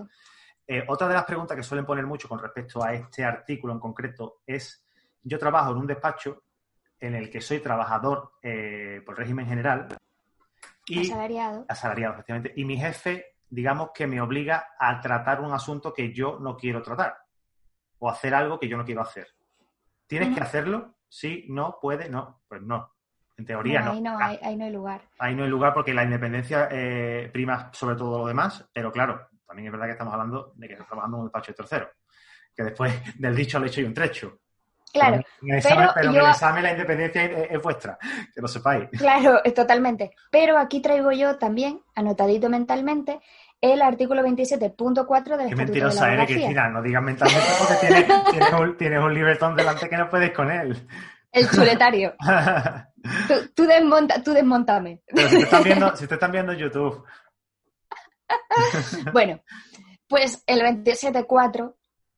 Eh, 0.64 0.84
otra 0.86 1.08
de 1.08 1.14
las 1.14 1.24
preguntas 1.24 1.56
que 1.56 1.64
suelen 1.64 1.84
poner 1.84 2.06
mucho 2.06 2.28
con 2.28 2.38
respecto 2.38 2.84
a 2.84 2.94
este 2.94 3.24
artículo 3.24 3.72
en 3.72 3.80
concreto 3.80 4.42
es, 4.46 4.86
yo 5.24 5.40
trabajo 5.40 5.72
en 5.72 5.78
un 5.78 5.86
despacho 5.88 6.44
en 7.00 7.16
el 7.16 7.28
que 7.28 7.40
soy 7.40 7.58
trabajador 7.58 8.34
eh, 8.40 9.02
por 9.04 9.18
régimen 9.18 9.46
general 9.46 9.88
y 10.86 11.00
asalariado. 11.00 11.66
asalariado, 11.68 12.14
efectivamente, 12.14 12.52
y 12.54 12.64
mi 12.64 12.76
jefe, 12.78 13.34
digamos 13.50 13.90
que 13.92 14.06
me 14.06 14.20
obliga 14.20 14.68
a 14.78 15.00
tratar 15.00 15.40
un 15.40 15.52
asunto 15.52 15.92
que 15.92 16.12
yo 16.12 16.38
no 16.38 16.56
quiero 16.56 16.80
tratar 16.80 17.16
o 17.98 18.08
hacer 18.08 18.34
algo 18.34 18.60
que 18.60 18.68
yo 18.68 18.76
no 18.76 18.84
quiero 18.84 19.02
hacer. 19.02 19.26
¿Tienes 20.06 20.32
que 20.32 20.40
hacerlo? 20.40 20.94
Sí, 21.14 21.44
no, 21.50 21.78
puede, 21.78 22.08
no. 22.08 22.40
Pues 22.48 22.62
no. 22.62 22.90
En 23.36 23.44
teoría 23.44 23.82
no. 23.82 23.90
Ahí 23.92 24.00
no, 24.00 24.18
Ah, 24.18 24.26
ahí, 24.28 24.38
ahí 24.42 24.56
no 24.56 24.64
hay 24.64 24.72
lugar. 24.72 25.02
ahí 25.18 25.34
no 25.34 25.44
hay 25.44 25.50
lugar 25.50 25.74
porque 25.74 25.92
la 25.92 26.04
independencia 26.04 26.68
eh, 26.70 27.28
prima 27.30 27.70
sobre 27.74 27.96
todo 27.96 28.20
lo 28.20 28.26
demás, 28.26 28.66
pero 28.72 28.90
claro, 28.90 29.28
también 29.46 29.66
es 29.66 29.72
verdad 29.72 29.86
que 29.86 29.92
estamos 29.92 30.14
hablando 30.14 30.52
de 30.56 30.66
que 30.66 30.72
estamos 30.72 30.88
trabajando 30.88 31.16
en 31.18 31.20
un 31.20 31.26
despacho 31.26 31.52
de 31.52 31.56
tercero. 31.56 31.90
Que 32.56 32.62
después 32.64 32.94
del 33.20 33.36
dicho 33.36 33.58
al 33.58 33.66
hecho 33.66 33.80
hay 33.80 33.86
un 33.86 33.94
trecho. 33.94 34.38
Claro, 34.90 35.16
Pero 35.16 35.26
en 35.42 35.50
el 35.52 35.56
examen, 35.58 35.78
pero 35.78 35.92
pero 35.94 36.08
en 36.08 36.14
yo- 36.14 36.20
el 36.24 36.30
examen 36.30 36.62
la 36.62 36.70
independencia 36.72 37.24
es, 37.24 37.50
es 37.50 37.62
vuestra, 37.62 37.98
que 38.34 38.40
lo 38.40 38.48
sepáis. 38.48 38.88
claro, 38.98 39.40
totalmente. 39.54 40.14
Pero 40.30 40.56
aquí 40.58 40.80
traigo 40.80 41.12
yo 41.12 41.36
también, 41.38 41.82
anotadito 41.94 42.48
mentalmente, 42.50 43.20
el 43.62 43.80
artículo 43.80 44.22
27.4 44.22 45.36
del 45.38 45.48
Qué 45.48 45.56
mentirosa 45.56 46.12
eres. 46.12 46.26
Cristina. 46.26 46.68
No 46.68 46.82
digas 46.82 47.02
mentalmente 47.02 47.48
porque 47.58 47.86
tienes, 47.86 48.24
tienes 48.30 48.52
un, 48.52 48.76
tienes 48.76 49.02
un 49.02 49.14
libertón 49.14 49.56
delante 49.56 49.88
que 49.88 49.96
no 49.96 50.10
puedes 50.10 50.32
con 50.32 50.50
él. 50.50 50.86
El 51.30 51.48
chuletario. 51.48 52.14
Tú, 53.26 53.34
tú, 53.52 53.64
desmonta, 53.64 54.22
tú 54.22 54.32
desmontame. 54.32 55.00
Pero 55.12 55.28
si 55.28 55.36
te 55.38 55.42
están 55.42 55.64
viendo, 55.64 55.96
si 55.96 56.06
te 56.06 56.14
están 56.14 56.30
viendo 56.30 56.52
en 56.52 56.58
YouTube, 56.58 57.04
Bueno, 59.12 59.40
pues 60.08 60.42
el 60.46 60.60
27.4 60.60 61.74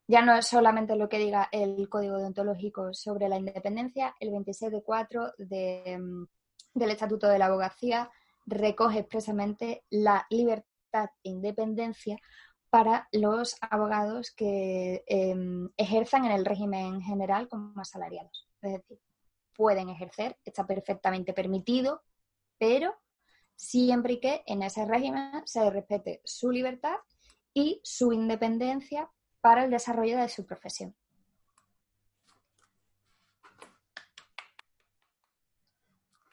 ya 0.07 0.23
no 0.23 0.37
es 0.37 0.47
solamente 0.47 0.97
lo 0.97 1.09
que 1.09 1.19
diga 1.19 1.49
el 1.51 1.89
código 1.89 2.19
deontológico 2.19 2.93
sobre 2.93 3.29
la 3.29 3.39
independencia, 3.39 4.15
el 4.21 4.31
27.4 4.31 5.35
de, 5.39 5.99
mm, 5.99 6.27
del 6.75 6.91
Estatuto 6.91 7.29
de 7.29 7.39
la 7.39 7.47
Abogacía 7.47 8.11
recoge 8.47 9.01
expresamente 9.01 9.85
la 9.91 10.27
libertad 10.29 10.69
e 11.03 11.31
independencia 11.31 12.17
para 12.71 13.09
los 13.13 13.57
abogados 13.61 14.33
que 14.33 15.05
em, 15.07 15.69
ejerzan 15.77 16.25
en 16.25 16.33
el 16.33 16.45
régimen 16.45 17.01
general 17.03 17.49
como 17.49 17.81
asalariados. 17.81 18.49
Es 18.63 18.73
decir, 18.73 18.99
pueden 19.55 19.89
ejercer, 19.89 20.37
está 20.45 20.67
perfectamente 20.67 21.33
permitido, 21.33 22.03
pero 22.59 22.95
siempre 23.55 24.15
y 24.15 24.21
que 24.21 24.43
en 24.47 24.63
ese 24.63 24.85
régimen 24.85 25.43
se 25.45 25.71
respete 25.71 26.21
su 26.25 26.51
libertad 26.51 26.97
y 27.53 27.81
su 27.85 28.13
independencia 28.13 29.09
para 29.41 29.65
el 29.65 29.71
desarrollo 29.71 30.19
de 30.19 30.29
su 30.29 30.45
profesión. 30.45 30.97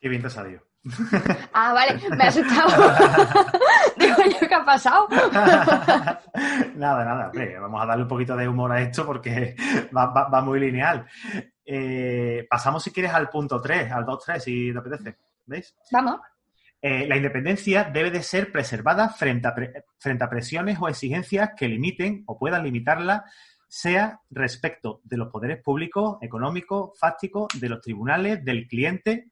qué 0.02 0.10
bien 0.10 0.22
te 0.22 0.30
salió. 0.30 0.71
Ah, 1.54 1.74
vale, 1.74 2.00
me 2.16 2.24
ha 2.24 2.28
asustado. 2.28 2.70
Digo 3.98 4.16
yo, 4.40 4.48
¿qué 4.48 4.56
ha 4.56 4.64
pasado? 4.66 5.08
nada, 6.76 7.06
nada, 7.06 7.26
hombre, 7.28 7.60
vamos 7.60 7.82
a 7.82 7.86
darle 7.86 8.04
un 8.04 8.10
poquito 8.10 8.36
de 8.36 8.48
humor 8.48 8.72
a 8.72 8.82
esto 8.82 9.06
porque 9.06 9.56
va, 9.96 10.08
va- 10.08 10.30
va 10.30 10.42
muy 10.42 10.60
lineal. 10.60 11.06
Eh, 11.66 12.46
pasamos, 12.50 12.84
si 12.84 12.92
quieres, 12.92 13.14
al 13.14 13.30
punto 13.30 13.62
3, 13.62 13.92
al 13.92 14.06
2-3, 14.06 14.40
si 14.40 14.72
te 14.74 14.80
apetece. 14.80 15.18
¿Veis? 15.46 15.76
Vamos. 15.92 16.20
Eh, 16.82 17.06
la 17.08 17.16
independencia 17.16 17.84
debe 17.84 18.10
de 18.10 18.24
ser 18.24 18.52
preservada 18.52 19.10
frente 19.10 19.48
a, 19.48 19.54
pre- 19.54 19.84
frente 20.00 20.24
a 20.24 20.30
presiones 20.30 20.78
o 20.82 20.88
exigencias 20.88 21.52
que 21.56 21.68
limiten 21.68 22.24
o 22.26 22.38
puedan 22.40 22.64
limitarla, 22.64 23.24
sea 23.68 24.20
respecto 24.32 25.00
de 25.04 25.18
los 25.18 25.30
poderes 25.30 25.62
públicos, 25.62 26.18
económicos, 26.22 26.98
fácticos, 27.00 27.48
de 27.60 27.70
los 27.70 27.82
tribunales, 27.82 28.44
del 28.44 28.68
cliente, 28.68 29.30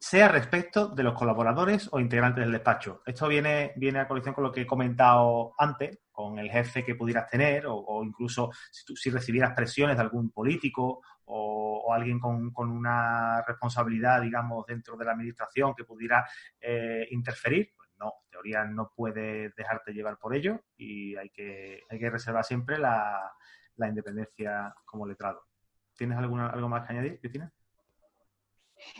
sea 0.00 0.28
respecto 0.28 0.88
de 0.88 1.02
los 1.02 1.14
colaboradores 1.14 1.88
o 1.92 1.98
integrantes 2.00 2.44
del 2.44 2.52
despacho. 2.52 3.02
Esto 3.04 3.26
viene, 3.28 3.72
viene 3.76 3.98
a 4.00 4.08
colección 4.08 4.34
con 4.34 4.44
lo 4.44 4.52
que 4.52 4.62
he 4.62 4.66
comentado 4.66 5.54
antes, 5.58 5.98
con 6.12 6.38
el 6.38 6.50
jefe 6.50 6.84
que 6.84 6.94
pudieras 6.94 7.28
tener 7.28 7.64
o, 7.66 8.02
incluso 8.04 8.50
si, 8.70 8.84
tú- 8.84 8.96
si 8.96 9.10
recibieras 9.10 9.54
presiones 9.54 9.96
de 9.96 10.02
algún 10.02 10.30
político 10.30 11.00
o, 11.26 11.92
alguien 11.92 12.18
con, 12.20 12.52
con 12.52 12.70
una 12.70 13.42
responsabilidad, 13.46 14.20
digamos, 14.22 14.66
dentro 14.66 14.96
de 14.96 15.04
la 15.06 15.12
administración 15.12 15.74
que 15.74 15.84
pudiera 15.84 16.26
eh, 16.60 17.06
interferir. 17.10 17.70
Pues 17.76 17.88
no, 17.98 18.12
en 18.24 18.30
teoría 18.30 18.64
no 18.64 18.92
puedes 18.94 19.54
dejarte 19.56 19.92
llevar 19.92 20.18
por 20.18 20.34
ello 20.34 20.60
y 20.76 21.16
hay 21.16 21.30
que, 21.30 21.82
hay 21.88 21.98
que 21.98 22.10
reservar 22.10 22.44
siempre 22.44 22.78
la, 22.78 23.32
la 23.76 23.88
independencia 23.88 24.74
como 24.84 25.06
letrado. 25.06 25.44
¿Tienes 25.96 26.18
alguna, 26.18 26.48
algo 26.50 26.68
más 26.68 26.86
que 26.86 26.92
añadir, 26.92 27.18
Cristina? 27.20 27.52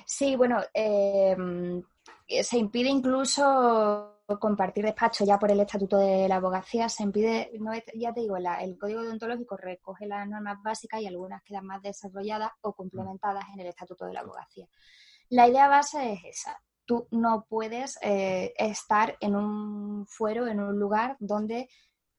Sí, 0.07 0.37
bueno, 0.37 0.61
eh, 0.75 1.37
se 2.43 2.59
impide 2.59 2.89
incluso 2.89 4.23
compartir 4.41 4.85
despacho 4.85 5.25
ya 5.25 5.39
por 5.39 5.51
el 5.51 5.61
Estatuto 5.61 5.97
de 5.99 6.29
la 6.29 6.37
Abogacía, 6.37 6.89
se 6.89 7.03
impide, 7.03 7.51
no 7.61 7.73
es- 7.73 7.85
ya 7.95 8.13
te 8.13 8.21
digo, 8.21 8.37
el 8.37 8.79
Código 8.79 9.03
Deontológico 9.03 9.57
recoge 9.57 10.07
las 10.07 10.29
normas 10.29 10.59
básicas 10.63 11.01
y 11.01 11.07
algunas 11.07 11.43
quedan 11.43 11.65
más 11.67 11.81
desarrolladas 11.81 12.51
o 12.61 12.75
complementadas 12.75 13.45
en 13.55 13.61
el 13.61 13.69
Estatuto 13.69 14.05
de 14.05 14.13
la 14.13 14.21
Abogacía. 14.21 14.69
La 15.31 15.49
idea 15.49 15.69
base 15.69 16.13
es 16.13 16.21
esa. 16.25 16.61
Tú 16.85 17.07
no 17.11 17.47
puedes 17.49 17.99
eh, 18.03 18.53
estar 18.59 19.17
en 19.21 19.37
un 19.37 20.07
fuero, 20.07 20.47
en 20.47 20.61
un 20.61 20.79
lugar 20.79 21.17
donde 21.21 21.69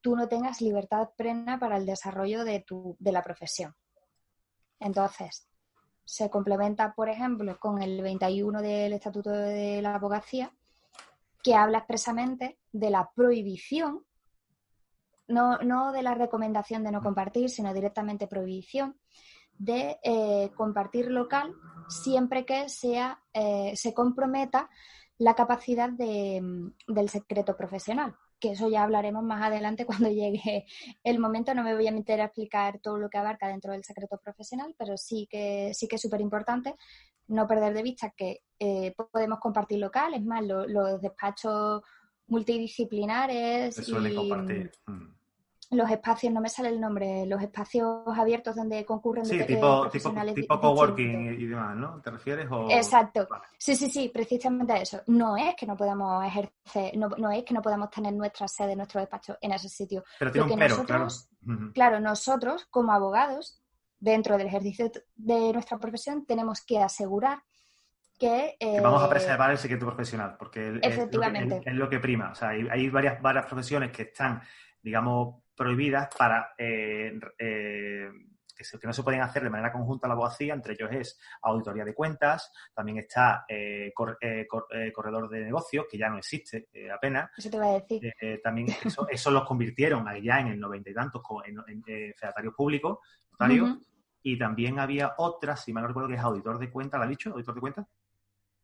tú 0.02 0.16
no 0.16 0.28
tengas 0.28 0.62
libertad 0.62 1.10
plena 1.18 1.60
para 1.60 1.78
el 1.78 1.86
desarrollo 1.86 2.44
de, 2.44 2.62
tu, 2.62 2.96
de 3.00 3.12
la 3.12 3.24
profesión. 3.24 3.76
Entonces, 4.80 5.49
se 6.10 6.28
complementa, 6.32 6.96
por 6.96 7.08
ejemplo, 7.08 7.60
con 7.60 7.84
el 7.84 8.02
21 8.02 8.64
del 8.64 8.94
Estatuto 8.94 9.30
de 9.30 9.80
la 9.80 9.94
Abogacía, 9.94 10.52
que 11.44 11.54
habla 11.54 11.78
expresamente 11.78 12.58
de 12.72 12.90
la 12.90 13.12
prohibición, 13.14 14.04
no, 15.28 15.60
no 15.60 15.92
de 15.92 16.02
la 16.02 16.16
recomendación 16.16 16.84
de 16.84 16.92
no 16.92 17.04
compartir, 17.04 17.52
sino 17.52 17.76
directamente 17.76 18.26
prohibición 18.26 18.98
de 19.60 20.00
eh, 20.02 20.50
compartir 20.56 21.12
local 21.12 21.54
siempre 21.88 22.44
que 22.44 22.70
sea, 22.70 23.22
eh, 23.32 23.74
se 23.76 23.94
comprometa 23.94 24.68
la 25.20 25.36
capacidad 25.36 25.92
de, 25.92 26.42
mm, 26.42 26.74
del 26.88 27.10
secreto 27.10 27.56
profesional, 27.56 28.16
que 28.40 28.52
eso 28.52 28.70
ya 28.70 28.84
hablaremos 28.84 29.24
más 29.24 29.42
adelante 29.44 29.86
cuando 30.08 30.10
llegue 30.10 30.66
el 31.04 31.20
momento. 31.20 31.54
No 31.54 31.64
me 31.64 31.76
voy 31.76 31.88
a 31.88 31.92
meter 31.92 32.22
a 32.22 32.26
explicar 32.26 32.80
todo 32.82 32.98
lo 32.98 33.10
que 33.10 33.18
abarca 33.18 33.48
dentro 33.48 33.72
del 33.74 33.84
secreto 33.84 34.18
profesional, 34.24 34.74
pero 34.78 34.98
sí 34.98 35.28
que 35.30 35.72
sí 35.74 35.88
que 35.88 35.96
es 35.98 36.02
súper 36.02 36.22
importante 36.22 36.76
no 37.28 37.46
perder 37.48 37.74
de 37.76 37.84
vista 37.84 38.12
que 38.18 38.40
eh, 38.58 38.94
podemos 39.12 39.40
compartir 39.40 39.78
local, 39.80 40.16
es 40.16 40.24
más, 40.26 40.44
lo- 40.44 40.66
los 40.68 41.00
despachos 41.00 41.84
multidisciplinares 42.28 43.76
Se 43.76 43.84
suele 43.84 44.12
y 44.12 44.16
compartir. 44.16 44.72
Mm. 44.88 45.19
Los 45.72 45.90
espacios, 45.92 46.34
no 46.34 46.42
me 46.42 46.50
sale 46.50 46.70
el 46.70 46.82
nombre, 46.82 47.26
los 47.28 47.42
espacios 47.44 48.02
abiertos 48.18 48.56
donde 48.56 48.84
concurren 48.84 49.24
Sí, 49.26 49.38
de- 49.38 49.44
tipo, 49.46 49.60
tipo, 49.60 49.82
profesionales 49.82 50.34
di- 50.36 50.42
tipo 50.42 50.60
coworking 50.60 51.26
y, 51.26 51.44
y 51.44 51.46
demás, 51.46 51.76
¿no? 51.76 52.02
¿Te 52.02 52.10
refieres? 52.10 52.48
O... 52.50 52.68
Exacto. 52.72 53.28
Vale. 53.30 53.44
Sí, 53.58 53.76
sí, 53.76 53.88
sí, 53.90 54.10
precisamente 54.12 54.74
a 54.74 54.78
eso. 54.78 55.02
No 55.08 55.38
es 55.38 55.54
que 55.56 55.68
no 55.68 55.78
podamos 55.78 56.26
ejercer, 56.26 56.98
no, 56.98 57.10
no 57.10 57.30
es 57.32 57.44
que 57.44 57.54
no 57.54 57.62
podamos 57.62 57.92
tener 57.92 58.14
nuestra 58.14 58.48
sede, 58.48 58.76
nuestro 58.76 59.00
despacho 59.00 59.38
en 59.42 59.52
ese 59.52 59.70
sitio. 59.70 60.04
Pero 60.18 60.32
tiene 60.32 60.48
Lo 60.48 60.54
un 60.54 60.60
pero, 60.60 60.76
nosotros- 60.76 61.30
claro. 61.46 61.72
Claro, 61.74 62.00
nosotros 62.00 62.66
como 62.72 62.92
abogados, 62.92 63.62
dentro 64.00 64.38
del 64.38 64.48
ejercicio 64.48 64.92
de 65.18 65.54
nuestra 65.54 65.78
profesión, 65.78 66.26
tenemos 66.26 66.62
que 66.62 66.80
asegurar 66.80 67.44
que... 68.18 68.56
Que 68.60 68.82
vamos 68.82 69.02
a 69.04 69.06
eh, 69.06 69.10
preservar 69.10 69.52
el 69.52 69.58
secreto 69.58 69.86
profesional, 69.86 70.36
porque 70.38 70.68
es- 70.68 70.68
es 70.68 70.74
lo 70.76 70.82
que- 70.82 70.88
Efectivamente. 70.88 71.58
es, 71.58 71.68
es 71.68 71.74
lo 71.76 71.90
que 71.90 72.00
prima. 72.00 72.32
O 72.32 72.36
sea, 72.36 72.50
hay, 72.50 72.68
hay 72.70 72.90
varias, 72.90 73.22
varias 73.22 73.46
profesiones 73.46 73.92
que 73.92 74.02
están, 74.04 74.42
digamos, 74.82 75.36
prohibidas 75.60 76.08
para 76.18 76.54
eh, 76.58 77.20
eh, 77.38 78.10
que, 78.56 78.64
se- 78.64 78.80
que 78.80 78.88
no 78.88 78.94
se 78.94 79.04
pueden 79.04 79.20
hacer 79.22 79.44
de 79.44 79.50
manera 79.50 79.74
conjunta 79.74 80.08
la 80.08 80.14
abogacía, 80.14 80.54
entre 80.54 80.74
ellos 80.74 80.90
es 80.94 81.20
auditoría 81.42 81.84
de 81.84 81.94
cuentas, 81.94 82.52
también 82.74 83.00
está 83.00 83.44
eh, 83.48 83.92
cor- 83.94 84.18
eh, 84.22 84.48
cor- 84.48 84.68
eh, 84.72 84.92
corredor 84.94 85.28
de 85.30 85.42
negocios, 85.42 85.86
que 85.92 85.98
ya 85.98 86.10
no 86.10 86.18
existe 86.18 86.70
eh, 86.74 86.90
apenas. 86.90 87.30
Eso 87.38 87.50
te 87.50 87.58
iba 87.58 87.66
a 87.68 87.74
decir. 87.74 88.14
Eh, 88.22 88.40
también 88.42 88.68
eso, 88.86 89.06
eso 89.10 89.32
los 89.32 89.44
convirtieron 89.46 90.08
allá 90.08 90.40
en 90.40 90.48
el 90.48 90.60
noventa 90.60 90.90
y 90.90 90.94
tantos 90.94 91.22
en, 91.46 91.58
en, 91.68 92.14
fedatarios 92.16 92.54
públicos, 92.56 93.00
notarios, 93.32 93.78
y 94.24 94.38
también 94.40 94.80
había 94.80 95.14
otra, 95.18 95.56
si 95.58 95.74
mal 95.74 95.84
no 95.84 95.90
recuerdo, 95.90 96.10
que 96.10 96.16
es 96.16 96.22
auditor 96.22 96.58
de 96.58 96.70
cuentas, 96.72 97.00
¿la 97.00 97.06
ha 97.06 97.10
dicho? 97.10 97.32
¿Auditor 97.32 97.56
de 97.56 97.62
cuentas? 97.62 97.86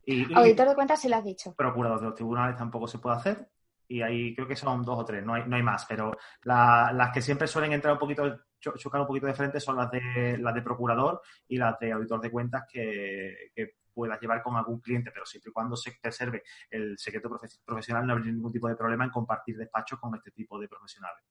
Y, 0.04 0.32
y 0.32 0.34
Auditor 0.34 0.68
de 0.68 0.74
cuentas 0.74 1.00
sí 1.00 1.08
lo 1.08 1.16
has 1.16 1.24
dicho. 1.24 1.54
procurador 1.54 2.00
de 2.00 2.06
los 2.06 2.14
tribunales 2.14 2.56
tampoco 2.56 2.86
se 2.88 2.98
puede 2.98 3.16
hacer. 3.16 3.48
Y 3.88 4.02
ahí 4.02 4.34
creo 4.34 4.48
que 4.48 4.56
son 4.56 4.82
dos 4.82 4.98
o 4.98 5.04
tres, 5.04 5.24
no 5.24 5.34
hay, 5.34 5.44
no 5.46 5.56
hay 5.56 5.62
más. 5.62 5.84
Pero 5.86 6.16
la- 6.42 6.90
las 6.92 7.12
que 7.12 7.22
siempre 7.22 7.46
suelen 7.46 7.72
entrar 7.72 7.92
un 7.92 7.98
poquito, 7.98 8.40
cho- 8.58 8.76
chocar 8.76 9.00
un 9.00 9.06
poquito 9.06 9.26
de 9.26 9.34
frente 9.34 9.60
son 9.60 9.76
las 9.76 9.90
de 9.90 10.38
las 10.38 10.54
de 10.54 10.62
procurador 10.62 11.20
y 11.48 11.56
las 11.56 11.78
de 11.78 11.92
auditor 11.92 12.20
de 12.20 12.30
cuentas 12.30 12.64
que, 12.70 13.50
que 13.54 13.74
puedas 13.94 14.20
llevar 14.20 14.42
con 14.42 14.56
algún 14.56 14.80
cliente, 14.80 15.10
pero 15.10 15.24
siempre 15.24 15.50
y 15.50 15.52
cuando 15.52 15.74
se 15.76 15.92
preserve 16.02 16.42
el 16.70 16.98
secreto 16.98 17.30
profe- 17.30 17.60
profesional 17.64 18.06
no 18.06 18.12
habría 18.12 18.30
ningún 18.32 18.52
tipo 18.52 18.68
de 18.68 18.76
problema 18.76 19.04
en 19.04 19.10
compartir 19.10 19.56
despachos 19.56 19.98
con 19.98 20.14
este 20.14 20.32
tipo 20.32 20.58
de 20.58 20.68
profesionales. 20.68 21.24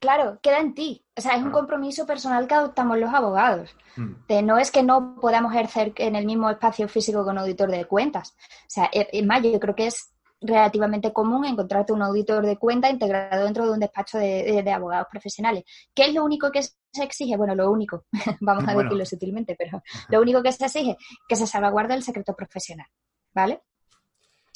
Claro, 0.00 0.38
queda 0.42 0.58
en 0.60 0.74
ti. 0.74 1.02
O 1.16 1.20
sea, 1.20 1.32
es 1.34 1.42
un 1.42 1.50
compromiso 1.50 2.06
personal 2.06 2.46
que 2.46 2.54
adoptamos 2.54 2.98
los 2.98 3.12
abogados. 3.12 3.74
Mm. 3.96 4.12
De 4.28 4.42
no 4.42 4.58
es 4.58 4.70
que 4.70 4.82
no 4.82 5.16
podamos 5.18 5.52
ejercer 5.54 5.92
en 5.96 6.14
el 6.16 6.26
mismo 6.26 6.50
espacio 6.50 6.88
físico 6.88 7.24
con 7.24 7.38
auditor 7.38 7.70
de 7.70 7.86
cuentas. 7.86 8.36
O 8.38 8.68
sea, 8.68 8.90
e- 8.92 9.08
es 9.12 9.24
más, 9.26 9.42
yo 9.42 9.58
creo 9.58 9.74
que 9.74 9.86
es 9.86 10.13
relativamente 10.44 11.12
común 11.12 11.44
encontrarte 11.46 11.92
un 11.92 12.02
auditor 12.02 12.44
de 12.44 12.58
cuenta 12.58 12.90
integrado 12.90 13.44
dentro 13.44 13.64
de 13.64 13.72
un 13.72 13.80
despacho 13.80 14.18
de, 14.18 14.70
abogados 14.70 15.08
profesionales. 15.10 15.64
¿Qué 15.94 16.06
es 16.06 16.14
lo 16.14 16.24
único 16.24 16.50
que 16.52 16.62
se 16.62 17.02
exige? 17.02 17.36
Bueno, 17.36 17.54
lo 17.54 17.70
único, 17.70 18.04
vamos 18.40 18.64
a 18.68 18.74
decirlo 18.74 19.04
sutilmente, 19.06 19.56
pero 19.56 19.82
lo 20.08 20.20
único 20.20 20.42
que 20.42 20.52
se 20.52 20.66
exige 20.66 20.96
que 21.28 21.36
se 21.36 21.46
salvaguarde 21.46 21.94
el 21.94 22.02
secreto 22.02 22.34
profesional, 22.34 22.86
¿vale? 23.32 23.62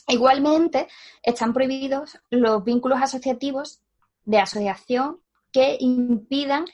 Igualmente, 0.06 0.88
están 1.22 1.52
prohibidos 1.52 2.18
los 2.30 2.64
vínculos 2.64 3.00
asociativos 3.00 3.82
de 4.24 4.38
asociación 4.38 5.20
que 5.52 5.76
impidan 5.80 6.64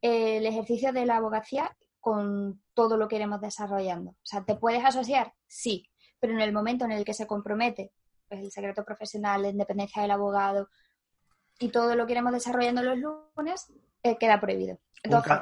el 0.00 0.44
ejercicio 0.46 0.92
de 0.92 1.06
la 1.06 1.16
abogacía 1.16 1.76
con 2.00 2.60
todo 2.74 2.96
lo 2.96 3.08
que 3.08 3.16
iremos 3.16 3.40
desarrollando. 3.40 4.10
O 4.10 4.24
sea, 4.24 4.44
¿te 4.44 4.56
puedes 4.56 4.84
asociar? 4.84 5.32
Sí, 5.46 5.88
pero 6.20 6.34
en 6.34 6.40
el 6.40 6.52
momento 6.52 6.84
en 6.84 6.92
el 6.92 7.04
que 7.04 7.14
se 7.14 7.26
compromete 7.26 7.92
pues, 8.28 8.40
el 8.40 8.50
secreto 8.50 8.84
profesional, 8.84 9.42
la 9.42 9.48
independencia 9.48 10.02
del 10.02 10.10
abogado 10.10 10.68
y 11.58 11.68
todo 11.70 11.94
lo 11.94 12.06
que 12.06 12.12
iremos 12.12 12.32
desarrollando 12.32 12.82
los 12.82 12.98
lunes, 12.98 13.72
eh, 14.02 14.16
queda 14.18 14.40
prohibido. 14.40 14.78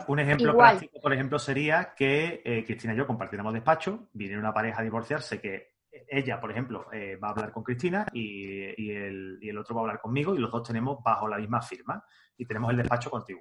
un, 0.08 0.18
ejemplo 0.18 0.56
práctico, 0.56 1.00
por 1.00 1.12
ejemplo, 1.12 1.38
sería 1.38 1.94
que 1.96 2.42
eh, 2.44 2.64
Cristina 2.64 2.94
y 2.94 2.96
yo 2.96 3.06
compartiéramos 3.06 3.54
despacho, 3.54 4.08
viene 4.12 4.38
una 4.38 4.52
pareja 4.52 4.80
a 4.80 4.84
divorciarse 4.84 5.40
que 5.40 5.72
ella, 6.08 6.40
por 6.40 6.50
ejemplo, 6.50 6.86
eh, 6.92 7.16
va 7.16 7.28
a 7.28 7.30
hablar 7.32 7.52
con 7.52 7.62
Cristina 7.62 8.06
y, 8.12 8.62
el, 8.92 9.38
y, 9.40 9.48
el, 9.48 9.58
otro 9.58 9.74
va 9.74 9.80
a 9.80 9.84
hablar 9.84 10.00
conmigo 10.00 10.34
y 10.34 10.38
los 10.38 10.50
dos 10.50 10.66
tenemos 10.66 11.02
bajo 11.02 11.28
la 11.28 11.38
misma 11.38 11.60
firma 11.60 12.04
y 12.36 12.46
tenemos 12.46 12.70
el 12.70 12.78
despacho 12.78 13.10
contigo. 13.10 13.40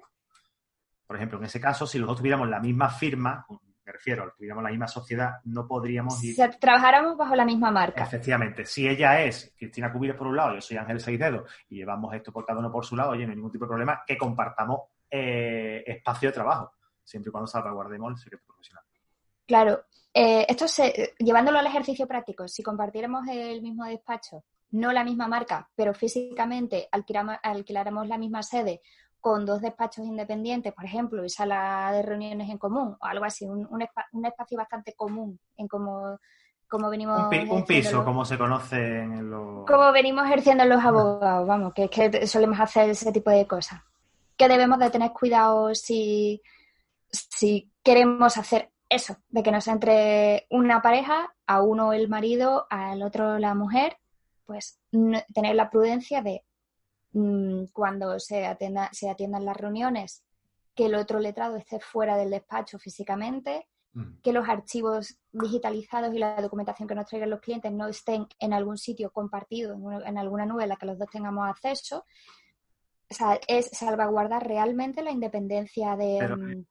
Por 1.06 1.16
ejemplo, 1.16 1.38
en 1.38 1.44
ese 1.44 1.60
caso, 1.60 1.86
si 1.86 1.98
los 1.98 2.08
dos 2.08 2.18
tuviéramos 2.18 2.48
la 2.48 2.60
misma 2.60 2.88
firma, 2.88 3.46
me 3.84 3.92
refiero, 3.92 4.32
tuviéramos 4.36 4.62
la 4.62 4.70
misma 4.70 4.86
sociedad, 4.86 5.40
no 5.44 5.66
podríamos 5.66 6.22
ir... 6.22 6.34
Si 6.34 6.58
trabajáramos 6.58 7.16
bajo 7.16 7.34
la 7.34 7.44
misma 7.44 7.70
marca. 7.70 8.02
Efectivamente. 8.02 8.64
Si 8.64 8.88
ella 8.88 9.20
es 9.22 9.52
Cristina 9.56 9.92
Cubiles 9.92 10.16
por 10.16 10.28
un 10.28 10.36
lado, 10.36 10.54
yo 10.54 10.60
soy 10.60 10.76
Ángel 10.76 11.00
Seidedo 11.00 11.44
y 11.68 11.76
llevamos 11.76 12.14
esto 12.14 12.32
por 12.32 12.46
cada 12.46 12.60
uno 12.60 12.70
por 12.70 12.84
su 12.84 12.96
lado, 12.96 13.10
oye, 13.10 13.24
no 13.24 13.30
hay 13.30 13.36
ningún 13.36 13.50
tipo 13.50 13.64
de 13.64 13.70
problema, 13.70 14.02
que 14.06 14.16
compartamos 14.16 14.82
eh, 15.10 15.82
espacio 15.86 16.28
de 16.28 16.32
trabajo, 16.32 16.72
siempre 17.02 17.30
y 17.30 17.32
cuando 17.32 17.48
salvaguardemos 17.48 18.12
el 18.12 18.18
secreto 18.18 18.44
profesional. 18.46 18.84
Claro, 19.46 19.84
eh, 20.14 20.46
esto 20.48 20.68
se, 20.68 21.14
llevándolo 21.18 21.58
al 21.58 21.66
ejercicio 21.66 22.06
práctico, 22.06 22.46
si 22.46 22.62
compartiéramos 22.62 23.26
el 23.28 23.62
mismo 23.62 23.84
despacho, 23.84 24.44
no 24.70 24.92
la 24.92 25.04
misma 25.04 25.28
marca, 25.28 25.68
pero 25.74 25.92
físicamente 25.92 26.88
alquiláramos 26.90 28.08
la 28.08 28.16
misma 28.16 28.42
sede 28.42 28.80
con 29.22 29.46
dos 29.46 29.62
despachos 29.62 30.04
independientes, 30.04 30.74
por 30.74 30.84
ejemplo, 30.84 31.24
y 31.24 31.30
sala 31.30 31.92
de 31.92 32.02
reuniones 32.02 32.50
en 32.50 32.58
común, 32.58 32.96
o 33.00 33.04
algo 33.06 33.24
así, 33.24 33.46
un, 33.46 33.80
espacio 33.80 34.58
bastante 34.58 34.94
común 34.94 35.38
en 35.56 35.68
cómo, 35.68 36.18
venimos... 36.90 37.32
Un, 37.48 37.64
piso, 37.64 38.04
como 38.04 38.24
se 38.24 38.36
conoce 38.36 38.98
en 38.98 39.30
los... 39.30 39.64
Como 39.64 39.92
venimos 39.92 40.26
ejerciendo 40.26 40.64
los 40.64 40.84
abogados, 40.84 41.46
vamos, 41.46 41.72
que 41.72 41.84
es 41.84 41.90
que 41.90 42.26
solemos 42.26 42.58
hacer 42.58 42.90
ese 42.90 43.12
tipo 43.12 43.30
de 43.30 43.46
cosas. 43.46 43.80
Que 44.36 44.48
debemos 44.48 44.80
de 44.80 44.90
tener 44.90 45.12
cuidado 45.12 45.72
si, 45.72 46.42
si 47.08 47.70
queremos 47.84 48.36
hacer 48.36 48.72
eso, 48.88 49.18
de 49.28 49.44
que 49.44 49.52
nos 49.52 49.68
entre 49.68 50.48
una 50.50 50.82
pareja, 50.82 51.32
a 51.46 51.62
uno 51.62 51.92
el 51.92 52.08
marido, 52.08 52.66
al 52.70 53.04
otro 53.04 53.38
la 53.38 53.54
mujer, 53.54 53.98
pues 54.46 54.80
tener 55.32 55.54
la 55.54 55.70
prudencia 55.70 56.22
de 56.22 56.42
mm, 57.12 57.64
cuando 57.72 58.18
se, 58.18 58.46
atienda, 58.46 58.88
se 58.92 59.10
atiendan 59.10 59.44
las 59.44 59.56
reuniones, 59.56 60.24
que 60.74 60.86
el 60.86 60.94
otro 60.94 61.18
letrado 61.18 61.56
esté 61.56 61.80
fuera 61.80 62.16
del 62.16 62.30
despacho 62.30 62.78
físicamente, 62.78 63.68
mm. 63.92 64.20
que 64.22 64.32
los 64.32 64.48
archivos 64.48 65.18
digitalizados 65.32 66.14
y 66.14 66.18
la 66.18 66.40
documentación 66.40 66.88
que 66.88 66.94
nos 66.94 67.06
traigan 67.06 67.30
los 67.30 67.40
clientes 67.40 67.72
no 67.72 67.88
estén 67.88 68.26
en 68.38 68.52
algún 68.52 68.78
sitio 68.78 69.10
compartido, 69.10 69.76
en, 70.04 70.18
alguna 70.18 70.46
nube 70.46 70.64
en 70.64 70.70
la 70.70 70.76
que 70.76 70.86
los 70.86 70.98
dos 70.98 71.10
tengamos 71.10 71.48
acceso. 71.48 72.04
O 73.10 73.14
sea, 73.14 73.38
es 73.46 73.66
salvaguardar 73.72 74.46
realmente 74.46 75.02
la 75.02 75.10
independencia 75.10 75.96
de, 75.96 76.26
mm, 76.26 76.64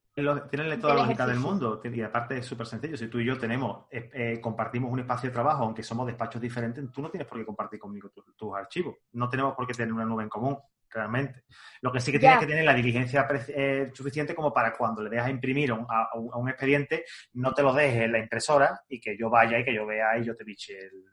tienen 0.49 0.79
toda 0.79 0.95
la 0.95 1.01
lógica 1.03 1.25
del 1.25 1.39
mundo. 1.39 1.81
Y 1.83 2.01
aparte 2.01 2.37
es 2.37 2.45
súper 2.45 2.67
sencillo. 2.67 2.97
Si 2.97 3.07
tú 3.07 3.19
y 3.19 3.25
yo 3.25 3.37
tenemos, 3.37 3.85
eh, 3.91 4.09
eh, 4.13 4.39
compartimos 4.41 4.91
un 4.91 4.99
espacio 4.99 5.29
de 5.29 5.33
trabajo, 5.33 5.63
aunque 5.63 5.83
somos 5.83 6.07
despachos 6.07 6.41
diferentes, 6.41 6.91
tú 6.91 7.01
no 7.01 7.09
tienes 7.09 7.27
por 7.27 7.37
qué 7.37 7.45
compartir 7.45 7.79
conmigo 7.79 8.09
tus 8.09 8.55
archivos. 8.55 8.95
No 9.13 9.29
tenemos 9.29 9.55
por 9.55 9.67
qué 9.67 9.73
tener 9.73 9.93
una 9.93 10.05
nube 10.05 10.23
en 10.23 10.29
común, 10.29 10.57
realmente. 10.89 11.43
Lo 11.81 11.91
que 11.91 11.99
sí 11.99 12.11
que 12.11 12.19
tienes 12.19 12.39
que 12.39 12.45
tener 12.45 12.65
la 12.65 12.73
diligencia 12.73 13.27
eh, 13.50 13.91
suficiente 13.93 14.35
como 14.35 14.53
para 14.53 14.75
cuando 14.75 15.01
le 15.01 15.09
dejas 15.09 15.29
imprimir 15.29 15.72
a, 15.72 16.09
un 16.15 16.50
expediente, 16.50 17.05
no 17.33 17.53
te 17.53 17.63
lo 17.63 17.74
dejes 17.74 18.03
en 18.03 18.11
la 18.11 18.19
impresora 18.19 18.81
y 18.87 19.00
que 19.00 19.17
yo 19.17 19.29
vaya 19.29 19.59
y 19.59 19.65
que 19.65 19.74
yo 19.74 19.85
vea 19.85 20.17
y 20.17 20.25
yo 20.25 20.35
te 20.35 20.43
biche 20.43 20.77
el, 20.77 21.05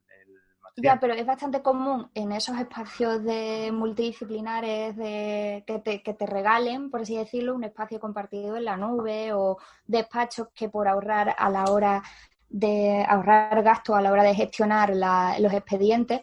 ya, 0.76 0.98
pero 1.00 1.14
es 1.14 1.26
bastante 1.26 1.62
común 1.62 2.10
en 2.14 2.32
esos 2.32 2.58
espacios 2.58 3.22
de 3.24 3.70
multidisciplinares 3.72 4.96
de, 4.96 5.64
que, 5.66 5.78
te, 5.78 6.02
que 6.02 6.14
te 6.14 6.26
regalen, 6.26 6.90
por 6.90 7.02
así 7.02 7.16
decirlo, 7.16 7.54
un 7.54 7.64
espacio 7.64 7.98
compartido 8.00 8.56
en 8.56 8.64
la 8.64 8.76
nube 8.76 9.32
o 9.32 9.58
despachos 9.86 10.48
que 10.54 10.68
por 10.68 10.88
ahorrar 10.88 11.34
a 11.36 11.50
la 11.50 11.64
hora 11.64 12.02
de 12.48 13.04
ahorrar 13.06 13.62
gastos 13.62 13.96
a 13.96 14.00
la 14.00 14.10
hora 14.10 14.22
de 14.22 14.34
gestionar 14.34 14.94
los 15.38 15.52
expedientes, 15.52 16.22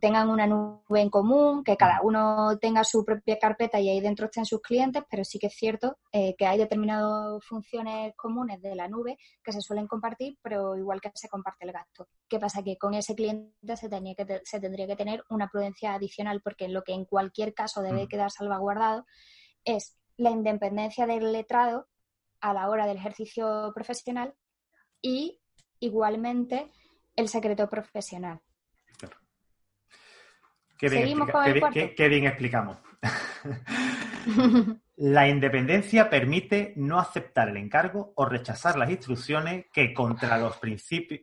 tengan 0.00 0.28
una 0.28 0.46
nube 0.46 1.00
en 1.00 1.10
común, 1.10 1.64
que 1.64 1.76
cada 1.76 2.00
uno 2.02 2.58
tenga 2.58 2.84
su 2.84 3.04
propia 3.04 3.38
carpeta 3.38 3.80
y 3.80 3.88
ahí 3.88 4.00
dentro 4.00 4.26
estén 4.26 4.44
sus 4.44 4.60
clientes, 4.60 5.02
pero 5.10 5.24
sí 5.24 5.38
que 5.38 5.46
es 5.46 5.54
cierto 5.54 5.98
eh, 6.12 6.34
que 6.36 6.46
hay 6.46 6.58
determinadas 6.58 7.44
funciones 7.44 8.14
comunes 8.16 8.60
de 8.60 8.74
la 8.74 8.88
nube 8.88 9.16
que 9.42 9.52
se 9.52 9.60
suelen 9.60 9.86
compartir, 9.86 10.38
pero 10.42 10.76
igual 10.76 11.00
que 11.00 11.10
se 11.14 11.28
comparte 11.28 11.64
el 11.64 11.72
gasto. 11.72 12.08
¿Qué 12.28 12.38
pasa? 12.38 12.62
Que 12.62 12.76
con 12.76 12.94
ese 12.94 13.14
cliente 13.14 13.76
se, 13.76 13.88
tenía 13.88 14.14
que 14.14 14.40
se 14.44 14.60
tendría 14.60 14.86
que 14.86 14.96
tener 14.96 15.24
una 15.30 15.48
prudencia 15.48 15.94
adicional 15.94 16.40
porque 16.42 16.68
lo 16.68 16.82
que 16.82 16.92
en 16.92 17.04
cualquier 17.04 17.54
caso 17.54 17.82
debe 17.82 18.04
mm. 18.04 18.08
quedar 18.08 18.30
salvaguardado 18.30 19.06
es 19.64 19.96
la 20.16 20.30
independencia 20.30 21.06
del 21.06 21.32
letrado 21.32 21.88
a 22.40 22.52
la 22.52 22.68
hora 22.68 22.86
del 22.86 22.96
ejercicio 22.96 23.72
profesional 23.74 24.34
y 25.00 25.40
igualmente 25.80 26.70
el 27.16 27.28
secreto 27.28 27.68
profesional. 27.68 28.40
Qué 30.82 32.08
bien, 32.08 32.26
explicamos. 32.26 32.76
la 34.96 35.28
independencia 35.28 36.10
permite 36.10 36.72
no 36.74 36.98
aceptar 36.98 37.50
el 37.50 37.56
encargo 37.56 38.12
o 38.16 38.24
rechazar 38.24 38.76
las 38.76 38.90
instrucciones 38.90 39.66
que 39.72 39.94
contra 39.94 40.36
los 40.38 40.56
principios, 40.56 41.20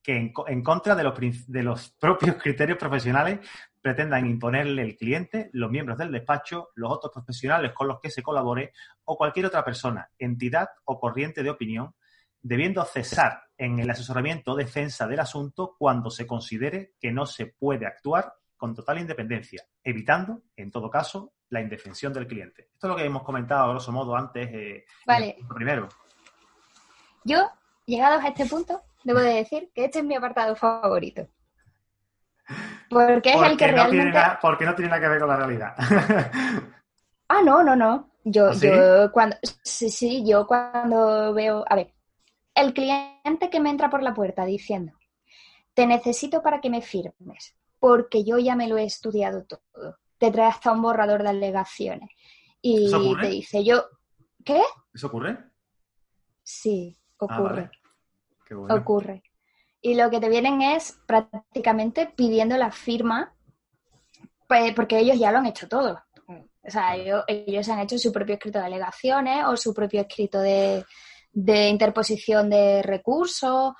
que 0.00 0.32
en, 0.46 0.62
contra 0.62 0.94
de 0.94 1.02
los, 1.02 1.48
de 1.48 1.62
los 1.64 1.90
propios 1.98 2.36
criterios 2.42 2.78
profesionales 2.78 3.40
pretendan 3.82 4.24
imponerle 4.24 4.82
el 4.82 4.96
cliente, 4.96 5.50
los 5.52 5.68
miembros 5.68 5.98
del 5.98 6.12
despacho, 6.12 6.68
los 6.76 6.92
otros 6.92 7.12
profesionales 7.12 7.72
con 7.72 7.88
los 7.88 7.98
que 8.00 8.10
se 8.10 8.22
colabore 8.22 8.72
o 9.04 9.16
cualquier 9.16 9.46
otra 9.46 9.64
persona, 9.64 10.08
entidad 10.16 10.68
o 10.84 11.00
corriente 11.00 11.42
de 11.42 11.50
opinión, 11.50 11.96
debiendo 12.40 12.84
cesar 12.84 13.42
en 13.58 13.80
el 13.80 13.90
asesoramiento 13.90 14.52
o 14.52 14.56
defensa 14.56 15.08
del 15.08 15.18
asunto 15.18 15.74
cuando 15.76 16.08
se 16.08 16.24
considere 16.24 16.92
que 17.00 17.10
no 17.10 17.26
se 17.26 17.46
puede 17.46 17.84
actuar 17.84 18.32
con 18.56 18.74
total 18.74 18.98
independencia, 18.98 19.64
evitando, 19.82 20.42
en 20.56 20.70
todo 20.70 20.90
caso, 20.90 21.32
la 21.50 21.60
indefensión 21.60 22.12
del 22.12 22.26
cliente. 22.26 22.68
Esto 22.72 22.86
es 22.86 22.90
lo 22.90 22.96
que 22.96 23.04
hemos 23.04 23.22
comentado, 23.22 23.64
a 23.64 23.70
grosso 23.70 23.92
modo, 23.92 24.16
antes. 24.16 24.48
Eh, 24.52 24.84
vale. 25.06 25.36
Primero. 25.54 25.88
Yo, 27.24 27.50
llegados 27.84 28.24
a 28.24 28.28
este 28.28 28.46
punto, 28.46 28.82
debo 29.04 29.20
de 29.20 29.34
decir 29.34 29.70
que 29.74 29.84
este 29.84 30.00
es 30.00 30.04
mi 30.04 30.14
apartado 30.14 30.56
favorito. 30.56 31.28
Porque 32.88 33.32
es 33.32 33.42
el 33.42 33.56
que 33.56 33.66
realmente... 33.66 34.18
porque 34.40 34.64
no 34.64 34.74
tiene 34.74 34.90
nada 34.90 35.02
que 35.02 35.08
ver 35.08 35.18
con 35.18 35.28
la 35.28 35.36
realidad. 35.36 35.74
ah, 37.28 37.42
no, 37.44 37.62
no, 37.62 37.74
no. 37.74 38.10
Yo, 38.24 38.50
¿Ah, 38.50 38.54
yo 38.54 39.12
cuando... 39.12 39.36
Sí, 39.62 39.90
sí, 39.90 40.24
yo 40.26 40.46
cuando 40.46 41.34
veo... 41.34 41.64
A 41.68 41.74
ver, 41.74 41.92
el 42.54 42.72
cliente 42.72 43.50
que 43.50 43.60
me 43.60 43.70
entra 43.70 43.90
por 43.90 44.02
la 44.02 44.14
puerta 44.14 44.44
diciendo, 44.44 44.92
te 45.74 45.86
necesito 45.86 46.42
para 46.42 46.60
que 46.60 46.70
me 46.70 46.80
firmes 46.80 47.56
porque 47.78 48.24
yo 48.24 48.38
ya 48.38 48.56
me 48.56 48.68
lo 48.68 48.78
he 48.78 48.84
estudiado 48.84 49.44
todo. 49.44 49.98
Te 50.18 50.30
trae 50.30 50.48
hasta 50.48 50.72
un 50.72 50.82
borrador 50.82 51.22
de 51.22 51.30
alegaciones. 51.30 52.10
Y 52.62 52.90
te 53.20 53.28
dice 53.28 53.64
yo, 53.64 53.84
¿qué? 54.44 54.62
¿Eso 54.92 55.06
ocurre? 55.08 55.38
Sí, 56.42 56.96
ah, 57.20 57.24
ocurre. 57.24 57.70
Ocurre. 58.70 59.22
Y 59.80 59.94
lo 59.94 60.10
que 60.10 60.20
te 60.20 60.28
vienen 60.28 60.62
es 60.62 60.98
prácticamente 61.06 62.12
pidiendo 62.16 62.56
la 62.56 62.70
firma, 62.70 63.34
pues, 64.48 64.72
porque 64.74 64.98
ellos 64.98 65.18
ya 65.18 65.30
lo 65.30 65.38
han 65.38 65.46
hecho 65.46 65.68
todo. 65.68 66.02
O 66.28 66.70
sea, 66.70 66.96
ellos, 66.96 67.22
ellos 67.28 67.68
han 67.68 67.80
hecho 67.80 67.96
su 67.98 68.10
propio 68.10 68.34
escrito 68.34 68.58
de 68.58 68.64
alegaciones 68.64 69.44
o 69.46 69.56
su 69.56 69.72
propio 69.72 70.00
escrito 70.00 70.40
de, 70.40 70.84
de 71.32 71.68
interposición 71.68 72.50
de 72.50 72.82
recursos 72.82 73.74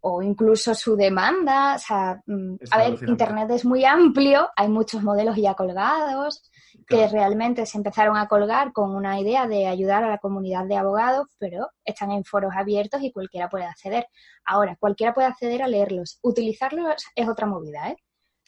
o 0.00 0.22
incluso 0.22 0.74
su 0.74 0.96
demanda. 0.96 1.74
O 1.74 1.78
sea, 1.78 2.22
mm, 2.26 2.54
a 2.70 2.78
ver, 2.78 2.98
Internet 3.08 3.50
es 3.50 3.64
muy 3.64 3.84
amplio, 3.84 4.48
hay 4.56 4.68
muchos 4.68 5.02
modelos 5.02 5.36
ya 5.36 5.54
colgados 5.54 6.50
que 6.86 7.06
realmente 7.08 7.66
se 7.66 7.78
empezaron 7.78 8.16
a 8.16 8.26
colgar 8.26 8.72
con 8.72 8.94
una 8.94 9.20
idea 9.20 9.46
de 9.46 9.66
ayudar 9.66 10.02
a 10.02 10.08
la 10.08 10.18
comunidad 10.18 10.66
de 10.66 10.76
abogados, 10.76 11.28
pero 11.38 11.68
están 11.84 12.10
en 12.10 12.24
foros 12.24 12.52
abiertos 12.56 13.02
y 13.02 13.12
cualquiera 13.12 13.48
puede 13.48 13.64
acceder. 13.64 14.06
Ahora, 14.44 14.76
cualquiera 14.78 15.14
puede 15.14 15.28
acceder 15.28 15.62
a 15.62 15.68
leerlos. 15.68 16.18
Utilizarlos 16.22 17.04
es 17.14 17.28
otra 17.28 17.46
movida, 17.46 17.90
¿eh? 17.90 17.96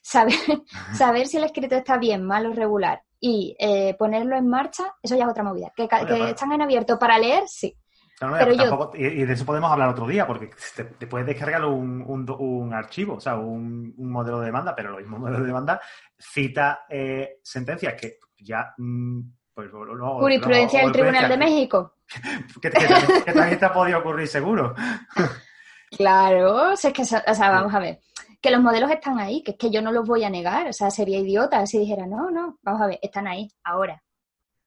saber, 0.02 0.34
saber 0.96 1.26
si 1.26 1.36
el 1.36 1.44
escrito 1.44 1.76
está 1.76 1.96
bien, 1.96 2.24
mal 2.24 2.46
o 2.46 2.52
regular 2.52 3.02
y 3.24 3.54
eh, 3.60 3.94
ponerlo 3.94 4.36
en 4.36 4.48
marcha, 4.48 4.92
eso 5.00 5.14
ya 5.16 5.24
es 5.24 5.30
otra 5.30 5.44
movida. 5.44 5.72
Que, 5.76 5.84
están 5.84 6.52
en 6.52 6.62
abierto 6.62 6.98
para 6.98 7.18
leer, 7.18 7.44
sí. 7.46 7.76
Pero 8.30 8.90
y, 8.94 9.24
de 9.24 9.32
eso 9.32 9.44
podemos 9.44 9.70
hablar 9.70 9.88
otro 9.88 10.06
día, 10.06 10.26
porque 10.26 10.50
te, 10.76 11.06
puedes 11.06 11.26
descargar 11.26 11.64
un, 11.64 12.04
un, 12.06 12.74
archivo, 12.74 13.14
o 13.14 13.20
sea, 13.20 13.36
un, 13.36 13.94
modelo 13.96 14.40
de 14.40 14.46
demanda, 14.46 14.74
pero 14.74 14.90
lo 14.90 14.98
mismo 14.98 15.18
modelo 15.18 15.40
de 15.40 15.46
demanda 15.46 15.80
cita 16.18 16.84
eh, 16.88 17.38
sentencias 17.42 17.94
que 18.00 18.18
ya 18.38 18.74
mm, 18.78 19.20
pues, 19.54 19.70
Jurisprudencia 19.70 20.82
del 20.82 20.92
Tribunal 20.92 21.28
de 21.28 21.36
México. 21.36 21.94
que, 22.62 22.70
también 22.70 23.58
te 23.58 23.64
ha 23.64 23.72
podido 23.72 23.98
ocurrir 23.98 24.28
seguro. 24.28 24.74
claro, 25.90 26.76
sea, 26.76 26.92
que, 26.92 27.02
o 27.02 27.04
sea, 27.04 27.50
vamos 27.50 27.74
a 27.74 27.78
ver, 27.78 28.00
que 28.40 28.50
los 28.50 28.60
modelos 28.60 28.90
están 28.90 29.18
ahí, 29.18 29.42
que 29.42 29.52
es 29.52 29.56
que 29.58 29.70
yo 29.70 29.82
no 29.82 29.92
los 29.92 30.06
voy 30.06 30.24
a 30.24 30.30
negar, 30.30 30.68
o 30.68 30.72
sea, 30.72 30.90
sería 30.90 31.18
idiota 31.18 31.64
si 31.66 31.78
dijera, 31.78 32.06
no, 32.06 32.30
no, 32.30 32.58
vamos 32.62 32.82
a 32.82 32.86
ver, 32.86 32.98
están 33.02 33.26
ahí, 33.26 33.48
ahora. 33.64 34.02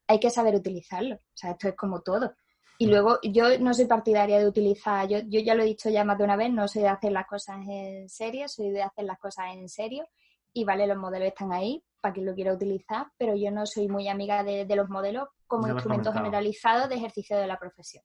Hay 0.08 0.20
que 0.20 0.30
saber 0.30 0.56
utilizarlos, 0.56 1.20
o 1.20 1.34
sea, 1.38 1.52
esto 1.52 1.68
es 1.68 1.76
como 1.76 2.02
todo. 2.02 2.36
Y 2.78 2.88
luego, 2.88 3.20
yo 3.24 3.58
no 3.60 3.74
soy 3.74 3.86
partidaria 3.86 4.40
de 4.40 4.48
utilizar, 4.48 5.08
yo, 5.08 5.20
yo 5.28 5.40
ya 5.40 5.56
lo 5.56 5.64
he 5.64 5.68
dicho 5.68 5.90
ya 5.90 6.04
más 6.04 6.18
de 6.18 6.26
una 6.26 6.36
vez, 6.36 6.52
no 6.52 6.68
soy 6.68 6.82
de 6.82 6.90
hacer 6.90 7.12
las 7.12 7.26
cosas 7.26 7.58
en 7.68 8.10
serio, 8.10 8.48
soy 8.48 8.72
de 8.72 8.84
hacer 8.84 9.06
las 9.06 9.18
cosas 9.18 9.46
en 9.54 9.70
serio. 9.70 10.06
Y 10.52 10.66
vale, 10.66 10.88
los 10.88 10.98
modelos 10.98 11.28
están 11.28 11.54
ahí, 11.54 11.84
para 12.02 12.14
quien 12.14 12.26
lo 12.26 12.36
quiera 12.36 12.54
utilizar, 12.54 13.08
pero 13.18 13.36
yo 13.36 13.50
no 13.52 13.66
soy 13.66 13.88
muy 13.88 14.08
amiga 14.08 14.44
de, 14.44 14.66
los 14.76 14.90
modelos 14.90 15.28
como 15.48 15.68
instrumento 15.68 16.14
generalizado 16.14 16.88
de 16.88 16.96
ejercicio 16.96 17.38
de 17.38 17.48
la 17.48 17.58
profesión. 17.58 18.04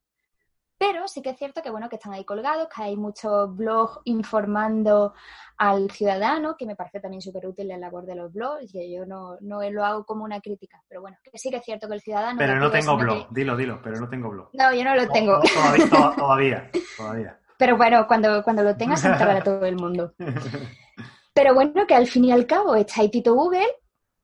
Pero 0.80 1.06
sí 1.08 1.20
que 1.20 1.28
es 1.28 1.36
cierto 1.36 1.60
que 1.60 1.68
bueno, 1.68 1.90
que 1.90 1.96
están 1.96 2.14
ahí 2.14 2.24
colgados, 2.24 2.66
que 2.74 2.82
hay 2.82 2.96
muchos 2.96 3.54
blogs 3.54 3.98
informando 4.04 5.12
al 5.58 5.90
ciudadano, 5.90 6.56
que 6.56 6.64
me 6.64 6.74
parece 6.74 7.00
también 7.00 7.20
súper 7.20 7.46
útil 7.46 7.68
la 7.68 7.76
labor 7.76 8.06
de 8.06 8.14
los 8.14 8.32
blogs, 8.32 8.74
y 8.74 8.90
yo 8.90 9.04
no, 9.04 9.36
no 9.42 9.60
lo 9.70 9.84
hago 9.84 10.06
como 10.06 10.24
una 10.24 10.40
crítica, 10.40 10.82
pero 10.88 11.02
bueno, 11.02 11.18
que 11.22 11.36
sí 11.36 11.50
que 11.50 11.58
es 11.58 11.64
cierto 11.66 11.86
que 11.86 11.92
el 11.92 12.00
ciudadano... 12.00 12.38
Pero 12.38 12.58
no 12.58 12.70
tengo 12.70 12.96
blog, 12.96 13.28
dilo, 13.28 13.58
dilo, 13.58 13.78
pero 13.82 14.00
no 14.00 14.08
tengo 14.08 14.30
blog. 14.30 14.48
No, 14.54 14.72
yo 14.72 14.82
no 14.82 14.96
lo 14.96 15.06
tengo. 15.10 15.38
todavía, 16.16 16.70
todavía, 16.96 17.38
Pero 17.58 17.76
bueno, 17.76 18.06
cuando, 18.06 18.42
cuando 18.42 18.62
lo 18.62 18.74
tengas 18.74 19.02
se 19.02 19.08
enterará 19.08 19.44
todo 19.44 19.66
el 19.66 19.76
mundo. 19.76 20.14
Pero 21.34 21.54
bueno, 21.54 21.86
que 21.86 21.94
al 21.94 22.06
fin 22.06 22.24
y 22.24 22.32
al 22.32 22.46
cabo 22.46 22.74
está 22.74 23.02
ahí 23.02 23.10
Tito 23.10 23.34
Google, 23.34 23.68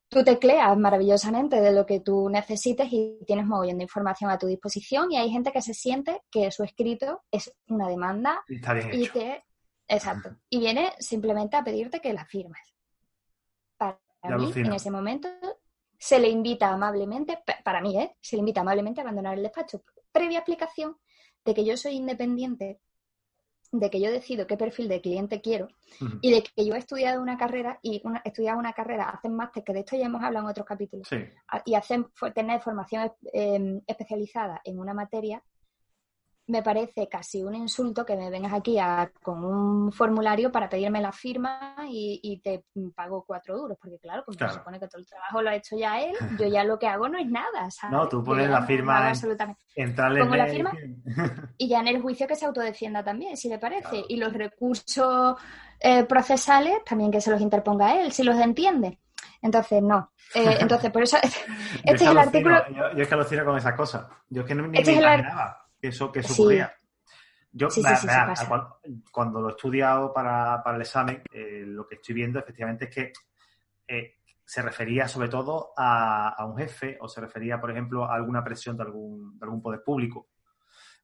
tú 0.09 0.23
tecleas 0.23 0.77
maravillosamente 0.79 1.61
de 1.61 1.73
lo 1.73 1.85
que 1.85 2.01
tú 2.01 2.29
necesites 2.29 2.89
y 2.91 3.19
tienes 3.27 3.47
mogollón 3.47 3.79
de 3.79 3.85
información 3.85 4.31
a 4.31 4.39
tu 4.39 4.47
disposición 4.47 5.11
y 5.11 5.17
hay 5.17 5.31
gente 5.31 5.53
que 5.53 5.63
se 5.63 5.75
siente 5.75 6.23
que 6.31 6.51
su 6.51 6.63
escrito 6.63 7.25
es 7.31 7.53
una 7.69 7.89
demanda 7.89 8.45
y, 8.49 9.09
que 9.09 9.43
exacto 9.89 10.37
y 10.49 10.61
viene 10.61 10.93
simplemente 10.99 11.57
a 11.57 11.65
pedirte 11.65 12.01
que 12.01 12.13
la 12.13 12.25
firmes. 12.25 12.75
Para 13.77 13.99
mí 14.39 14.53
en 14.55 14.73
ese 14.73 14.91
momento 14.91 15.29
se 15.99 16.19
le 16.19 16.29
invita 16.29 16.71
amablemente 16.71 17.39
para 17.65 17.81
mí 17.81 17.99
¿eh? 17.99 18.17
se 18.21 18.37
le 18.37 18.41
invita 18.41 18.61
amablemente 18.61 19.01
a 19.01 19.05
abandonar 19.05 19.35
el 19.35 19.43
despacho 19.43 19.83
previa 20.13 20.39
explicación 20.39 20.97
de 21.45 21.55
que 21.55 21.65
yo 21.65 21.77
soy 21.77 21.95
independiente 21.95 22.81
de 23.79 23.91
que 23.91 24.01
yo 24.01 24.11
decido 24.11 24.47
qué 24.47 24.57
perfil 24.57 24.89
de 24.89 25.01
cliente 25.01 25.41
quiero 25.41 25.69
y 26.21 26.31
de 26.31 26.43
que 26.43 26.67
yo 26.67 26.75
he 26.75 26.79
estudiado 26.79 27.23
una 27.23 27.37
carrera 27.37 27.79
y 27.83 28.01
una, 28.05 28.21
he 28.25 28.29
estudiado 28.29 28.59
una 28.59 28.73
carrera, 28.73 29.11
hacen 29.11 29.35
máster, 29.35 29.65
que 29.65 29.73
de 29.73 29.81
esto 29.81 29.97
ya 29.97 30.07
hemos 30.07 30.23
hablado 30.23 30.47
en 30.47 30.51
otros 30.51 30.67
capítulos, 30.67 31.09
y 31.65 31.75
hacen 31.75 32.07
tener 32.35 32.61
formación 32.61 33.13
em, 33.33 33.81
especializada 33.87 34.61
en 34.65 34.79
una 34.79 34.95
materia, 34.95 35.43
me 36.49 36.63
parece 36.63 37.09
casi 37.09 37.43
un 37.43 37.55
insulto 37.55 38.07
que 38.07 38.17
me 38.17 38.31
vengas 38.31 38.53
aquí 38.53 38.79
con 39.23 39.45
un 39.45 39.93
formulario 39.93 40.53
para 40.53 40.69
pedirme 40.69 41.01
la 41.01 41.11
firma 41.11 41.75
y, 41.89 42.41
te 42.43 42.65
pago 42.95 43.25
cuatro 43.27 43.57
duros, 43.57 43.77
porque 43.81 43.99
claro, 43.99 44.23
porque 44.25 44.47
se 44.47 44.55
supone 44.55 44.79
que 44.79 44.87
todo 44.87 45.01
el 45.01 45.07
trabajo 45.07 45.43
lo 45.43 45.51
ha 45.51 45.55
hecho 45.57 45.77
ya 45.77 46.01
él, 46.01 46.15
yo 46.39 46.47
ya 46.47 46.63
lo 46.63 46.79
que 46.79 46.87
hago 46.87 47.09
no 47.09 47.19
es 47.19 47.27
nada, 47.27 47.69
No, 47.91 48.09
tú 48.09 48.23
pones 48.23 48.49
la 48.49 48.63
firma, 48.63 49.09
absolutamente. 49.09 49.63
Pongo 49.97 50.37
la 50.37 50.47
firma 50.47 50.73
y 51.59 51.69
ya 51.69 51.81
en 51.81 51.89
el 51.89 52.01
juicio 52.01 52.27
que 52.27 52.37
se 52.37 52.47
autodefienda 52.47 53.03
también, 53.03 53.37
si 53.37 53.49
le 53.49 53.59
parece, 53.59 54.05
y 54.09 54.17
los 54.17 54.33
recursos 54.33 55.37
eh, 55.81 56.05
procesales 56.05 56.85
también 56.85 57.11
que 57.11 57.21
se 57.21 57.31
los 57.31 57.41
interponga 57.41 58.01
él, 58.01 58.13
si 58.13 58.23
los 58.23 58.37
entiende. 58.37 59.01
Entonces, 59.43 59.83
no. 59.83 60.13
Eh, 60.35 60.59
entonces, 60.61 60.91
por 60.91 61.03
eso, 61.03 61.17
este 61.23 62.05
es 62.05 62.11
el 62.11 62.19
artículo... 62.19 62.63
yo, 62.95 63.03
es 63.03 63.09
que 63.09 63.15
alucino 63.15 63.45
con 63.45 63.59
esas 63.59 63.75
cosas. 63.75 64.07
Yo 64.29 64.43
es 64.43 64.47
que 64.47 64.55
no, 64.55 64.67
ni 64.67 64.79
este 64.79 64.93
me 64.93 64.99
imaginaba 64.99 65.66
que 65.87 65.91
eso, 65.91 66.11
que 66.11 66.21
eso 66.21 66.33
ocurría. 66.33 66.75
Yo, 67.53 67.69
cuando, 69.13 69.41
lo 69.41 69.49
he 69.49 69.53
estudiado 69.53 70.13
para, 70.13 70.63
el 70.67 70.81
examen, 70.81 71.23
eh, 71.33 71.63
lo 71.65 71.87
que 71.87 71.95
estoy 71.95 72.15
viendo 72.15 72.39
efectivamente 72.39 72.87
es 72.87 72.95
que 72.95 73.13
eh, 73.89 74.17
se 74.45 74.63
refería 74.63 75.09
sobre 75.09 75.29
todo 75.29 75.73
a, 75.77 76.45
un 76.47 76.59
jefe 76.59 76.99
o 77.01 77.09
se 77.09 77.21
refería, 77.21 77.59
por 77.61 77.71
ejemplo, 77.71 78.05
a 78.05 78.15
alguna 78.15 78.45
presión 78.45 78.77
de 78.77 78.83
algún, 78.83 79.39
de 79.39 79.45
algún 79.45 79.63
poder 79.63 79.83
público 79.83 80.29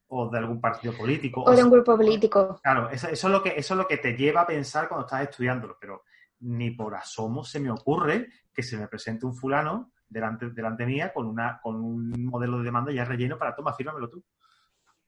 o 0.09 0.29
de 0.29 0.39
algún 0.39 0.61
partido 0.61 0.93
político. 0.95 1.43
O, 1.43 1.53
de 1.53 1.65
un 1.65 1.71
grupo 1.71 1.97
político. 1.97 2.61
Claro, 2.63 2.91
eso, 2.91 3.09
es 3.09 3.25
lo 3.25 3.43
que, 3.43 3.55
eso 3.57 3.75
es 3.75 3.79
lo 3.79 3.87
que 3.87 3.97
te 3.97 4.15
lleva 4.15 4.43
a 4.43 4.47
pensar 4.47 4.89
cuando 4.89 5.07
estás 5.07 5.23
estudiándolo, 5.23 5.79
pero 5.81 6.03
ni 6.41 6.73
por 6.73 6.95
asomo 6.95 7.45
se 7.45 7.61
me 7.61 7.71
ocurre 7.71 8.29
que 8.53 8.63
se 8.63 8.77
me 8.77 8.89
presente 8.89 9.25
un 9.25 9.35
fulano 9.35 9.93
delante, 10.07 10.51
delante 10.51 10.85
mía 10.85 11.13
con, 11.15 11.27
una, 11.27 11.59
con 11.63 11.77
un 11.77 12.27
modelo 12.27 12.59
de 12.59 12.65
demanda 12.65 12.93
ya 12.93 13.07
relleno 13.07 13.39
para, 13.39 13.55
toma, 13.55 13.73
fírmamelo 13.73 14.11
tú. 14.11 14.23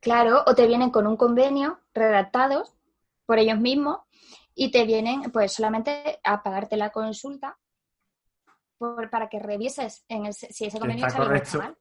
Claro, 0.05 0.45
o 0.47 0.55
te 0.55 0.67
vienen 0.67 0.91
con 0.91 1.07
un 1.07 1.17
convenio 1.17 1.81
redactados 1.95 2.75
por 3.25 3.39
ellos 3.39 3.59
mismos 3.59 4.01
y 4.55 4.71
te 4.71 4.85
vienen 4.85 5.33
pues 5.33 5.53
solamente 5.53 6.21
a 6.23 6.43
pagarte 6.43 6.77
la 6.77 6.91
consulta 6.91 7.59
para 9.11 9.31
que 9.31 9.39
revises 9.39 10.05
en 10.09 10.31
si 10.35 10.67
ese 10.67 10.79
convenio 10.79 11.07
está, 11.07 11.19
correcto. 11.19 11.59
mal. 11.59 11.77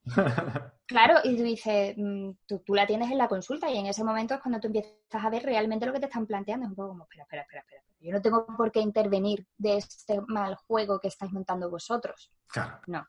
Claro, 0.86 1.20
y 1.24 1.36
tú 1.36 1.44
dices, 1.44 1.96
mm, 1.98 2.32
tú, 2.46 2.64
la 2.70 2.88
tienes 2.88 3.12
en 3.12 3.18
la 3.18 3.28
consulta 3.28 3.70
y 3.70 3.78
en 3.78 3.88
ese 3.88 4.06
momento 4.06 4.36
es 4.36 4.42
cuando 4.42 4.62
tú 4.62 4.68
empiezas 4.68 4.96
a 5.12 5.30
ver 5.30 5.44
realmente 5.44 5.86
lo 5.86 5.92
que 5.92 6.00
te 6.00 6.06
están 6.06 6.26
planteando. 6.26 6.66
Es 6.66 6.70
un 6.70 6.76
poco 6.76 6.90
como, 6.90 7.04
espera, 7.04 7.24
espera, 7.24 7.42
espera, 7.42 7.62
espera. 7.62 7.84
Yo 8.00 8.12
no 8.14 8.22
tengo 8.22 8.46
por 8.46 8.72
qué 8.72 8.80
intervenir 8.80 9.46
de 9.58 9.78
este 9.78 10.22
mal 10.28 10.56
juego 10.56 11.00
que 11.00 11.10
estáis 11.10 11.34
montando 11.34 11.70
vosotros. 11.70 12.32
Claro. 12.48 12.80
No. 12.88 13.06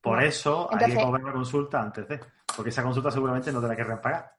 Por 0.00 0.22
eso 0.22 0.68
hay 0.72 0.92
que 0.92 1.00
cobrar 1.00 1.24
la 1.24 1.32
consulta 1.32 1.80
antes 1.80 2.08
de. 2.08 2.20
Porque 2.56 2.70
esa 2.70 2.82
consulta 2.82 3.10
seguramente 3.10 3.52
no 3.52 3.60
te 3.60 3.68
la 3.68 3.76
querrán 3.76 4.00
pagar. 4.00 4.32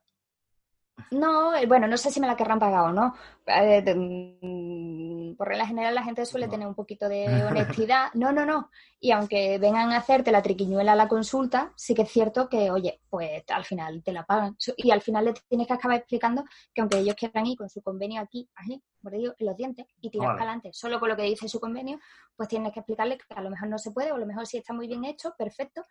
No, 1.11 1.55
eh, 1.55 1.65
bueno, 1.65 1.87
no 1.87 1.97
sé 1.97 2.11
si 2.11 2.19
me 2.19 2.27
la 2.27 2.35
querrán 2.35 2.59
pagar 2.59 2.81
o 2.85 2.93
no. 2.93 3.15
Eh, 3.45 3.81
mm, 3.95 5.08
por 5.35 5.47
regla 5.47 5.67
general 5.67 5.95
la 5.95 6.03
gente 6.03 6.25
suele 6.25 6.47
tener 6.47 6.67
un 6.67 6.75
poquito 6.75 7.09
de 7.09 7.25
honestidad. 7.45 8.13
No, 8.13 8.31
no, 8.31 8.45
no. 8.45 8.69
Y 8.99 9.11
aunque 9.11 9.57
vengan 9.57 9.91
a 9.91 9.97
hacerte 9.97 10.31
la 10.31 10.41
triquiñuela 10.41 10.93
a 10.93 10.95
la 10.95 11.07
consulta, 11.07 11.73
sí 11.75 11.95
que 11.95 12.03
es 12.03 12.11
cierto 12.11 12.49
que, 12.49 12.71
oye, 12.71 13.01
pues 13.09 13.43
al 13.49 13.65
final 13.65 14.03
te 14.03 14.11
la 14.11 14.25
pagan. 14.25 14.57
Y 14.77 14.91
al 14.91 15.01
final 15.01 15.25
le 15.25 15.33
tienes 15.47 15.67
que 15.67 15.73
acabar 15.73 15.97
explicando 15.97 16.43
que 16.73 16.81
aunque 16.81 16.99
ellos 16.99 17.15
quieran 17.15 17.45
ir 17.45 17.57
con 17.57 17.69
su 17.69 17.81
convenio 17.81 18.21
aquí, 18.21 18.49
así, 18.55 18.81
por 19.01 19.13
en 19.13 19.33
los 19.39 19.55
dientes, 19.55 19.85
y 20.01 20.09
tirar 20.09 20.29
para 20.29 20.43
adelante 20.43 20.71
solo 20.73 20.99
con 20.99 21.09
lo 21.09 21.15
que 21.15 21.23
dice 21.23 21.47
su 21.47 21.59
convenio, 21.59 21.99
pues 22.35 22.49
tienes 22.49 22.73
que 22.73 22.79
explicarle 22.79 23.17
que 23.17 23.33
a 23.33 23.41
lo 23.41 23.49
mejor 23.49 23.69
no 23.69 23.77
se 23.77 23.91
puede, 23.91 24.11
o 24.11 24.15
a 24.15 24.19
lo 24.19 24.25
mejor 24.25 24.45
sí 24.45 24.57
está 24.57 24.73
muy 24.73 24.87
bien 24.87 25.05
hecho, 25.05 25.33
perfecto, 25.37 25.83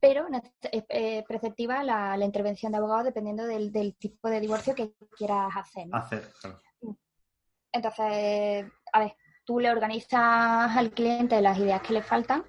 pero 0.00 0.26
es 0.30 0.84
eh, 0.90 1.24
preceptiva 1.26 1.82
la, 1.82 2.22
intervención 2.22 2.72
de 2.72 2.78
abogado 2.78 3.04
dependiendo 3.04 3.46
del, 3.46 3.96
tipo 3.96 4.28
de 4.28 4.40
divorcio 4.40 4.74
que 4.74 4.92
quieras 5.16 5.50
hacer. 5.56 5.86
Hacer, 5.92 6.30
Entonces, 7.72 8.66
a 8.94 9.00
ver, 9.00 9.16
tú 9.44 9.58
le 9.58 9.70
organizas 9.70 10.76
al 10.76 10.92
cliente 10.92 11.40
las 11.42 11.58
ideas 11.58 11.82
que 11.82 11.92
le 11.92 12.02
faltan 12.02 12.44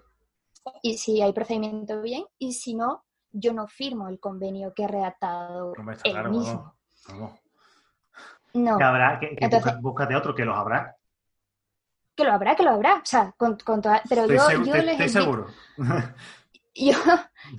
y 0.81 0.97
si 0.97 1.21
hay 1.21 1.34
procedimiento 1.34 2.01
bien 2.01 2.23
y 2.38 2.53
si 2.53 2.75
no, 2.75 3.03
yo 3.31 3.51
no 3.51 3.67
firmo 3.67 4.08
el 4.10 4.19
convenio 4.19 4.73
que 4.73 4.84
he 4.84 4.88
redactado 4.88 5.73
el 6.03 6.29
mismo. 6.29 6.75
No. 8.53 8.77
Que 8.77 8.84
habrá, 8.84 9.19
que, 9.19 9.38
búscate 9.81 10.15
otro, 10.15 10.36
que 10.36 10.45
los 10.45 10.55
habrá. 10.55 10.95
Que 12.15 12.23
lo 12.23 12.31
habrá, 12.31 12.55
que 12.55 12.63
lo 12.63 12.69
habrá. 12.69 12.95
O 12.95 13.05
sea, 13.05 13.34
con, 13.36 13.58
pero 14.08 14.27
yo, 14.27 14.63
yo 14.63 14.75
estoy 14.75 15.10
seguro. 15.10 15.47
yo, 16.75 16.93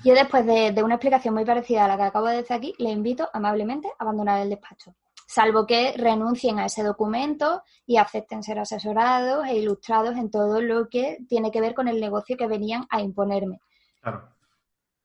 yo 0.05 0.15
después 0.15 0.47
de, 0.47 0.83
una 0.83 0.95
explicación 0.95 1.35
muy 1.35 1.45
parecida 1.45 1.85
a 1.85 1.89
la 1.89 1.97
que 1.97 2.05
acabo 2.05 2.27
de 2.29 2.37
decir 2.37 2.57
aquí, 2.57 2.75
le 2.79 2.91
invito 2.91 3.29
amablemente 3.33 3.89
a 3.99 4.05
abandonar 4.05 4.41
el 4.41 4.49
despacho, 4.49 4.95
salvo 5.27 5.67
que 5.67 5.93
renuncien 5.97 6.59
a 6.59 6.67
ese 6.67 6.83
documento 6.83 7.63
y 7.85 7.97
acepten 7.97 8.43
ser 8.43 8.59
asesorados 8.59 9.47
e 9.47 9.57
ilustrados 9.57 10.17
en 10.17 10.31
todo 10.31 10.61
lo 10.61 10.89
que 10.89 11.19
tiene 11.29 11.51
que 11.51 11.61
ver 11.61 11.75
con 11.75 11.89
el 11.89 12.01
negocio 12.01 12.37
que 12.37 12.47
venían 12.47 12.87
a 12.91 13.01
imponerme. 13.01 13.61
Claro. 14.01 14.33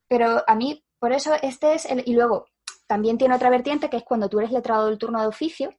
Pero 0.07 0.43
a 0.45 0.55
mí, 0.55 0.84
por 0.99 1.12
eso 1.12 1.34
este 1.41 1.73
es 1.73 1.86
el... 1.86 2.03
Y 2.05 2.13
luego, 2.13 2.47
también 2.88 3.17
tiene 3.17 3.36
otra 3.36 3.49
vertiente 3.49 3.89
que 3.89 3.97
es 3.97 4.03
cuando 4.03 4.29
tú 4.29 4.39
eres 4.39 4.51
letrado 4.51 4.88
del 4.88 4.97
turno 4.97 5.21
de 5.21 5.27
oficio, 5.27 5.73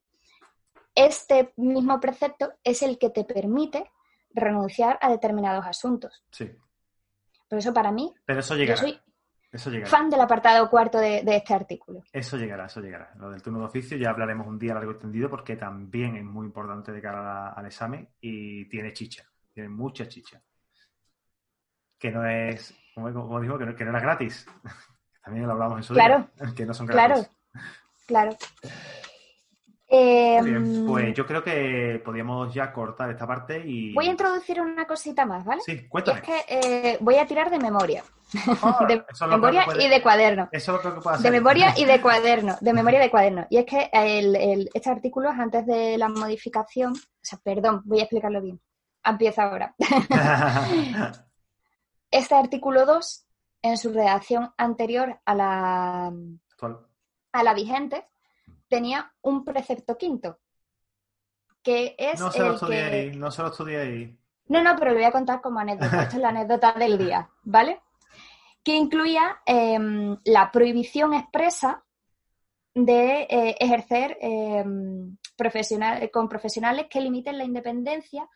este 0.94 1.52
mismo 1.57 2.00
precepto 2.00 2.52
es 2.64 2.83
el 2.83 2.98
que 2.98 3.11
te 3.11 3.24
permite 3.24 3.90
renunciar 4.31 4.98
a 5.00 5.11
determinados 5.11 5.66
asuntos. 5.66 6.22
Sí. 6.31 6.50
Por 7.48 7.59
eso 7.59 7.72
para 7.72 7.92
mí... 7.92 8.12
Pero 8.24 8.40
eso 8.40 8.57
llegará. 8.57 8.83
Fan 9.84 10.08
del 10.08 10.20
apartado 10.20 10.68
cuarto 10.70 10.98
de, 10.98 11.22
este 11.26 11.54
artículo. 11.54 12.02
Eso 12.12 12.36
llegará, 12.36 12.66
eso 12.66 12.80
llegará. 12.80 13.12
Lo 13.16 13.30
del 13.30 13.42
turno 13.42 13.58
de 13.60 13.66
oficio 13.66 13.96
ya 13.96 14.10
hablaremos 14.10 14.46
un 14.46 14.58
día 14.58 14.74
largo 14.74 14.92
y 14.92 14.94
extendido 14.94 15.28
porque 15.28 15.56
también 15.56 16.16
es 16.16 16.24
muy 16.24 16.46
importante 16.46 16.90
de 16.90 17.02
cara 17.02 17.52
al 17.52 17.66
examen 17.66 18.08
y 18.20 18.66
tiene 18.68 18.92
chicha, 18.92 19.24
tiene 19.52 19.68
mucha 19.68 20.08
chicha. 20.08 20.40
Que 21.98 22.10
no 22.10 22.26
es, 22.26 22.74
como, 22.94 23.40
dijo, 23.40 23.58
que 23.58 23.66
no, 23.66 23.76
que 23.76 23.84
no 23.84 23.90
era 23.90 24.00
gratis. 24.00 24.46
También 25.22 25.46
lo 25.46 25.52
hablamos 25.52 25.78
en 25.78 25.82
su 25.84 25.94
claro, 25.94 26.28
que 26.56 26.66
no 26.66 26.74
son 26.74 26.86
gratis. 26.86 27.30
Claro, 28.06 28.32
claro. 28.32 28.36
Em, 29.94 30.87
pues 30.87 31.12
yo 31.12 31.26
creo 31.26 31.44
que 31.44 32.00
podríamos 32.02 32.55
ya 32.55 32.72
cortar 32.72 33.11
esta 33.11 33.26
parte 33.26 33.62
y... 33.62 33.92
Voy 33.92 34.07
a 34.07 34.12
introducir 34.12 34.59
una 34.59 34.87
cosita 34.87 35.26
más, 35.26 35.44
¿vale? 35.44 35.61
Sí, 35.66 35.87
cuéntame. 35.87 36.20
es 36.20 36.24
que 36.24 36.44
eh, 36.48 36.96
voy 37.00 37.16
a 37.16 37.26
tirar 37.26 37.50
de 37.50 37.59
memoria. 37.59 38.02
De 38.33 39.26
memoria 39.26 39.66
y 39.78 39.88
de 39.90 40.00
cuaderno. 40.00 40.48
Eso 40.50 40.78
es 40.78 40.85
lo 40.85 40.94
que 40.94 41.00
puedo 41.02 41.16
hacer. 41.16 41.31
De 41.31 41.38
memoria 41.38 41.74
y 41.76 41.85
de 41.85 42.00
cuaderno. 42.02 42.57
De 42.62 42.72
memoria 42.72 43.00
y 43.00 43.02
de 43.02 43.11
cuaderno. 43.11 43.46
Y 43.50 43.59
es 43.59 43.66
que 43.66 43.90
el, 43.92 44.70
este 44.72 44.88
artículo 44.88 45.31
es 45.31 45.38
antes 45.38 45.66
de 45.66 45.98
la 45.98 46.09
modificación. 46.09 46.94
O 46.94 47.20
sea, 47.20 47.38
perdón, 47.44 47.83
voy 47.85 48.00
a 48.00 48.05
explicarlo 48.05 48.40
bien. 48.40 48.59
Empieza 49.05 49.42
ahora. 49.42 49.74
este 52.11 52.35
artículo 52.35 52.87
2, 52.87 53.26
en 53.61 53.76
su 53.76 53.92
redacción 53.92 54.55
anterior 54.57 55.20
a 55.26 55.35
la, 55.35 56.12
a 57.33 57.42
la 57.42 57.52
vigente, 57.52 58.07
tenía 58.72 59.12
un 59.20 59.44
precepto 59.44 59.98
quinto, 59.98 60.38
que 61.62 61.94
es 61.98 62.18
no 62.18 62.32
se 62.32 62.38
lo 62.38 62.54
estudié 62.54 62.82
ahí, 62.85 63.11
no 63.14 63.30
se 63.30 63.42
lo 63.42 63.48
estudié 63.48 63.78
ahí. 63.78 64.18
No, 64.48 64.62
no, 64.62 64.74
pero 64.76 64.92
lo 64.92 64.96
voy 64.96 65.04
a 65.04 65.12
contar 65.12 65.42
como 65.42 65.61
anécdota. 65.61 65.87
Esta 66.04 66.16
es 66.16 66.22
la 66.22 66.30
anécdota 66.30 66.72
del 66.72 66.96
día, 66.96 67.28
¿vale? 67.42 67.82
Que 68.64 68.74
incluía 68.74 69.42
em, 69.44 70.16
la 70.24 70.50
prohibición 70.50 71.12
expresa 71.12 71.85
de 72.74 73.26
eh, 73.28 73.56
ejercer 73.61 74.16
em, 74.22 75.18
con 76.11 76.30
profesionales 76.30 76.87
que 76.88 77.02
limiten 77.02 77.37
la 77.37 77.44
independencia 77.44 78.26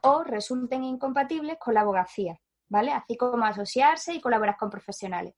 o 0.00 0.24
resulten 0.24 0.82
incompatibles 0.82 1.56
con 1.60 1.74
la 1.74 1.82
abogacía, 1.82 2.40
¿vale? 2.68 2.90
Así 2.90 3.16
como 3.16 3.44
asociarse 3.44 4.12
y 4.12 4.20
colaborar 4.20 4.56
con 4.56 4.70
profesionales. 4.70 5.34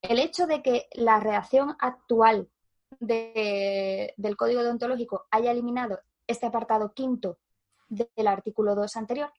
El 0.00 0.20
hecho 0.20 0.46
de 0.46 0.62
que 0.62 0.86
la 0.92 1.18
redacción 1.18 1.76
actual 1.80 2.48
del 3.00 4.36
Código 4.36 4.62
Deontológico 4.62 5.26
haya 5.30 5.50
eliminado 5.50 6.00
este 6.26 6.46
apartado 6.46 6.92
quinto 6.92 7.38
del 7.88 8.28
artículo 8.28 8.74
2 8.74 8.96
anterior, 8.96 9.32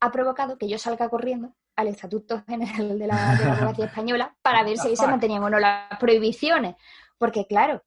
ha 0.00 0.10
provocado 0.10 0.58
que 0.58 0.68
yo 0.68 0.78
salga 0.78 1.08
corriendo 1.08 1.54
al 1.76 1.88
Estatuto 1.88 2.42
General 2.46 2.98
de 2.98 3.06
la, 3.06 3.32
Abogacía 3.32 3.84
Española 3.86 4.36
para 4.42 4.64
ver 4.64 4.78
si 4.78 4.88
ahí 4.88 4.96
se 4.96 5.06
mantenían 5.06 5.44
o 5.44 5.50
no 5.50 5.58
las 5.58 5.98
prohibiciones. 5.98 6.74
Porque, 7.18 7.46
claro, 7.46 7.82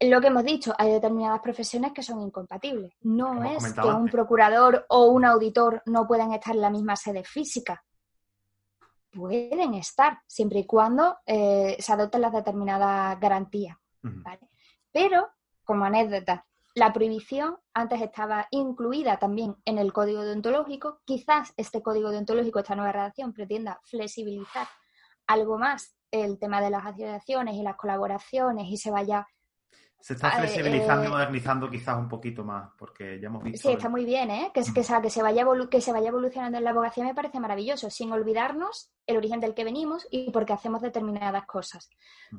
lo 0.00 0.20
que 0.20 0.26
hemos 0.28 0.44
dicho, 0.44 0.74
hay 0.78 0.92
determinadas 0.92 1.40
profesiones 1.40 1.92
que 1.92 2.02
son 2.02 2.20
incompatibles. 2.20 2.94
No 3.02 3.42
es 3.44 3.72
que 3.72 3.86
un 3.86 4.08
procurador 4.08 4.86
o 4.88 5.06
un 5.06 5.24
auditor 5.24 5.82
no 5.86 6.06
puedan 6.06 6.32
estar 6.32 6.54
en 6.54 6.60
la 6.60 6.70
misma 6.70 6.96
sede 6.96 7.24
física. 7.24 7.84
Pueden 9.12 9.74
estar, 9.74 10.20
siempre 10.26 10.60
y 10.60 10.66
cuando 10.66 11.18
eh, 11.24 11.76
se 11.78 11.92
adopten 11.92 12.20
las 12.20 12.32
determinadas 12.32 13.18
garantías. 13.20 13.76
Pero, 14.92 15.28
como 15.64 15.84
anécdota, 15.84 16.46
la 16.74 16.92
prohibición 16.92 17.56
antes 17.72 18.00
estaba 18.00 18.48
incluida 18.50 19.18
también 19.18 19.56
en 19.64 19.78
el 19.78 19.92
código 19.92 20.22
deontológico. 20.22 21.00
Quizás 21.04 21.52
este 21.56 21.82
código 21.82 22.10
deontológico, 22.10 22.58
esta 22.58 22.74
nueva 22.74 22.92
redacción, 22.92 23.32
pretenda 23.32 23.80
flexibilizar 23.84 24.66
algo 25.26 25.58
más 25.58 25.96
el 26.10 26.38
tema 26.38 26.60
de 26.60 26.70
las 26.70 26.84
asociaciones 26.84 27.54
y 27.56 27.62
las 27.62 27.76
colaboraciones 27.76 28.66
y 28.68 28.76
se 28.76 28.90
vaya 28.90 29.26
se 30.04 30.12
está 30.12 30.32
flexibilizando 30.32 31.04
y 31.04 31.06
eh, 31.06 31.10
modernizando 31.10 31.70
quizás 31.70 31.96
un 31.96 32.10
poquito 32.10 32.44
más, 32.44 32.70
porque 32.76 33.18
ya 33.18 33.28
hemos 33.28 33.42
visto. 33.42 33.66
Sí, 33.66 33.72
está 33.74 33.88
muy 33.88 34.04
bien, 34.04 34.30
¿eh? 34.30 34.50
Que, 34.52 34.60
que, 34.62 34.74
que, 34.74 34.82
se 34.84 35.22
vaya 35.22 35.46
que 35.70 35.80
se 35.80 35.92
vaya 35.92 36.08
evolucionando 36.08 36.58
en 36.58 36.64
la 36.64 36.72
abogacía 36.72 37.04
me 37.04 37.14
parece 37.14 37.40
maravilloso, 37.40 37.88
sin 37.88 38.12
olvidarnos 38.12 38.90
el 39.06 39.16
origen 39.16 39.40
del 39.40 39.54
que 39.54 39.64
venimos 39.64 40.06
y 40.10 40.30
por 40.30 40.44
qué 40.44 40.52
hacemos 40.52 40.82
determinadas 40.82 41.46
cosas. 41.46 41.88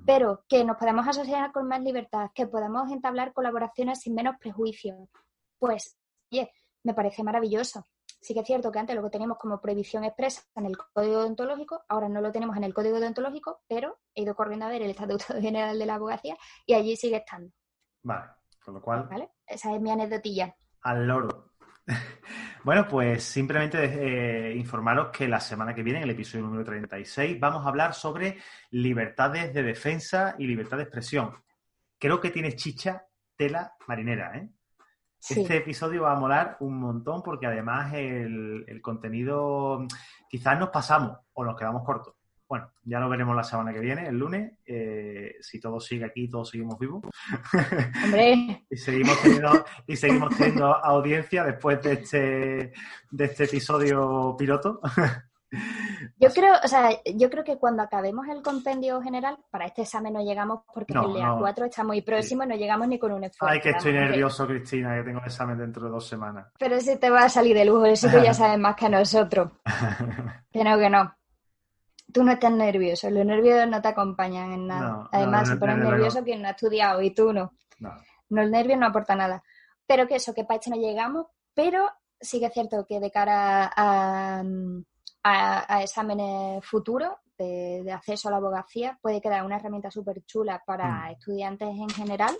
Pero 0.05 0.43
que 0.47 0.63
nos 0.63 0.77
podamos 0.77 1.07
asociar 1.07 1.51
con 1.51 1.67
más 1.67 1.81
libertad, 1.81 2.29
que 2.35 2.45
podamos 2.45 2.91
entablar 2.91 3.33
colaboraciones 3.33 3.99
sin 3.99 4.13
menos 4.13 4.35
prejuicios. 4.39 5.09
Pues, 5.57 5.97
oye, 6.31 6.51
me 6.83 6.93
parece 6.93 7.23
maravilloso. 7.23 7.87
Sí 8.25 8.33
que 8.33 8.39
es 8.39 8.47
cierto 8.47 8.71
que 8.71 8.79
antes 8.79 8.95
lo 8.95 9.03
que 9.03 9.11
teníamos 9.11 9.37
como 9.37 9.61
prohibición 9.61 10.03
expresa 10.03 10.41
en 10.55 10.65
el 10.65 10.75
Código 10.75 11.21
Deontológico, 11.21 11.83
ahora 11.87 12.09
no 12.09 12.21
lo 12.21 12.31
tenemos 12.31 12.57
en 12.57 12.63
el 12.63 12.73
Código 12.73 12.99
Deontológico, 12.99 13.61
pero 13.67 13.99
he 14.15 14.23
ido 14.23 14.33
corriendo 14.33 14.65
a 14.65 14.69
ver 14.69 14.81
el 14.81 14.89
Estatuto 14.89 15.25
General 15.39 15.77
de 15.77 15.85
la 15.85 15.93
Abogacía 15.93 16.35
y 16.65 16.73
allí 16.73 16.95
sigue 16.95 17.17
estando. 17.17 17.51
Vale, 18.01 18.31
con 18.63 18.73
lo 18.73 18.81
cual. 18.81 19.07
Vale, 19.11 19.29
esa 19.45 19.75
es 19.75 19.79
mi 19.79 19.91
anecdotilla. 19.91 20.55
Al 20.81 21.05
loro. 21.05 21.51
bueno, 22.63 22.87
pues 22.87 23.23
simplemente 23.23 23.83
eh, 23.83 24.55
informaros 24.55 25.15
que 25.15 25.27
la 25.27 25.39
semana 25.39 25.75
que 25.75 25.83
viene, 25.83 25.99
en 25.99 26.05
el 26.05 26.15
episodio 26.15 26.45
número 26.45 26.65
36, 26.65 27.39
vamos 27.39 27.63
a 27.63 27.69
hablar 27.69 27.93
sobre 27.93 28.39
libertades 28.71 29.53
de 29.53 29.61
defensa 29.61 30.33
y 30.39 30.47
libertad 30.47 30.77
de 30.77 30.83
expresión. 30.83 31.31
Creo 31.99 32.19
que 32.19 32.31
tiene 32.31 32.55
chicha 32.55 33.05
tela 33.35 33.75
marinera, 33.87 34.35
¿eh? 34.35 34.49
Este 35.29 35.57
episodio 35.57 36.03
va 36.03 36.13
a 36.13 36.19
molar 36.19 36.57
un 36.59 36.79
montón 36.79 37.23
porque 37.23 37.47
además 37.47 37.93
el, 37.93 38.63
el 38.67 38.81
contenido 38.81 39.87
quizás 40.29 40.59
nos 40.59 40.69
pasamos 40.69 41.17
o 41.33 41.43
nos 41.43 41.57
quedamos 41.57 41.83
cortos. 41.83 42.15
Bueno, 42.47 42.71
ya 42.83 42.99
lo 42.99 43.09
veremos 43.09 43.35
la 43.35 43.43
semana 43.43 43.73
que 43.73 43.79
viene, 43.79 44.07
el 44.07 44.19
lunes, 44.19 44.53
eh, 44.67 45.35
si 45.41 45.59
todo 45.59 45.79
sigue 45.79 46.05
aquí, 46.05 46.29
todos 46.29 46.49
seguimos 46.49 46.77
vivos. 46.77 47.03
Hombre. 48.03 48.65
y 48.69 48.77
seguimos 48.77 49.19
teniendo, 49.19 49.65
y 49.87 49.95
seguimos 49.95 50.37
teniendo 50.37 50.75
audiencia 50.75 51.43
después 51.43 51.81
de 51.81 51.93
este, 51.93 52.73
de 53.09 53.25
este 53.25 53.45
episodio 53.45 54.35
piloto. 54.37 54.79
Yo 56.17 56.29
creo, 56.31 56.55
o 56.63 56.67
sea, 56.67 56.89
yo 57.15 57.29
creo 57.29 57.43
que 57.43 57.57
cuando 57.57 57.83
acabemos 57.83 58.27
el 58.27 58.41
compendio 58.41 59.01
general, 59.01 59.37
para 59.49 59.65
este 59.65 59.83
examen 59.83 60.13
no 60.13 60.21
llegamos 60.21 60.61
porque 60.73 60.93
el 60.93 61.13
día 61.13 61.35
4 61.37 61.65
está 61.65 61.83
muy 61.83 62.01
próximo 62.01 62.43
y 62.43 62.47
no 62.47 62.55
llegamos 62.55 62.87
ni 62.87 62.99
con 62.99 63.11
un 63.11 63.23
esfuerzo. 63.23 63.53
Ay, 63.53 63.61
que 63.61 63.69
estoy 63.69 63.93
nervioso, 63.93 64.45
Cristina, 64.47 64.95
que 64.95 65.03
tengo 65.03 65.19
el 65.19 65.25
examen 65.25 65.57
dentro 65.57 65.85
de 65.85 65.91
dos 65.91 66.07
semanas. 66.07 66.47
Pero 66.57 66.75
ese 66.75 66.97
te 66.97 67.09
va 67.09 67.23
a 67.23 67.29
salir 67.29 67.55
de 67.55 67.65
lujo, 67.65 67.85
eso 67.85 68.09
tú 68.09 68.17
ya 68.23 68.33
sabes 68.33 68.59
más 68.59 68.75
que 68.75 68.89
nosotros. 68.89 69.51
que 70.51 70.63
no, 70.63 70.77
que 70.77 70.89
no 70.89 71.15
tú 72.15 72.23
no 72.23 72.31
estás 72.31 72.51
nervioso, 72.51 73.09
los 73.09 73.25
nervios 73.25 73.67
no 73.67 73.81
te 73.81 73.89
acompañan 73.89 74.53
en 74.53 74.67
nada. 74.67 75.09
Además, 75.11 75.49
se 75.49 75.57
pone 75.57 75.75
nervioso 75.75 76.23
quien 76.23 76.41
no 76.41 76.47
ha 76.47 76.51
estudiado 76.51 77.01
y 77.01 77.13
tú 77.13 77.33
no. 77.33 77.51
No, 78.29 78.41
el 78.41 78.51
nervio 78.51 78.77
no 78.77 78.87
aporta 78.87 79.15
nada. 79.15 79.43
Pero 79.85 80.07
que 80.07 80.15
eso, 80.15 80.33
que 80.33 80.45
para 80.45 80.57
este 80.57 80.69
no 80.69 80.77
llegamos, 80.77 81.27
pero 81.53 81.89
sí 82.19 82.39
que 82.39 82.45
es 82.45 82.53
cierto 82.53 82.85
que 82.87 83.01
de 83.01 83.11
cara 83.11 83.69
a, 83.75 84.43
exámenes 85.81 86.65
futuros 86.65 87.11
de, 87.37 87.91
acceso 87.91 88.27
a 88.27 88.31
la 88.31 88.37
abogacía 88.37 88.97
puede 89.01 89.21
quedar 89.21 89.43
una 89.43 89.57
herramienta 89.57 89.91
súper 89.91 90.23
chula 90.25 90.61
para 90.65 90.87
mm. 90.87 91.11
estudiantes 91.11 91.69
en 91.69 91.89
general 91.89 92.35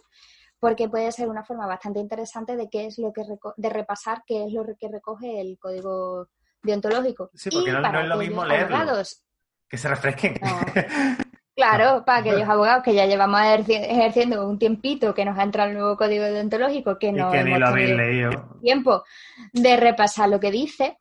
porque 0.59 0.87
puede 0.87 1.11
ser 1.11 1.27
una 1.27 1.43
forma 1.43 1.67
bastante 1.67 1.99
interesante 1.99 2.55
de 2.55 2.69
qué 2.69 2.85
es 2.85 2.97
lo 2.97 3.11
que 3.11 3.23
de 3.57 3.69
repasar 3.69 4.23
qué 4.25 4.45
es 4.45 4.53
lo 4.53 4.65
que 4.79 4.87
recoge 4.87 5.41
el 5.41 5.57
código 5.59 6.27
deontológico. 6.63 7.29
Sí, 7.33 7.49
porque 7.51 7.71
no, 7.71 7.99
es 7.99 8.07
lo 8.07 8.17
mismo 8.17 8.45
leerlo 8.45 9.03
que 9.69 9.77
se 9.77 9.87
refresquen. 9.87 10.39
Claro, 11.55 12.03
para 12.05 12.19
aquellos 12.19 12.49
abogados 12.49 12.83
que 12.83 12.93
ya 12.93 13.05
llevamos 13.05 13.39
ejerciendo 13.69 14.45
un 14.45 14.59
tiempito, 14.59 15.13
que 15.13 15.23
nos 15.23 15.39
ha 15.39 15.43
entrado 15.43 15.69
el 15.69 15.77
nuevo 15.77 15.95
código 15.95 16.25
deontológico, 16.25 16.99
que 16.99 17.13
no 17.13 17.31
que 17.31 17.45
ni 17.45 17.57
lo 17.57 17.67
habéis 17.67 17.95
leído. 17.95 18.59
tiempo 18.61 19.05
de 19.53 19.77
repasar 19.77 20.27
lo 20.27 20.37
que 20.41 20.51
dice, 20.51 20.99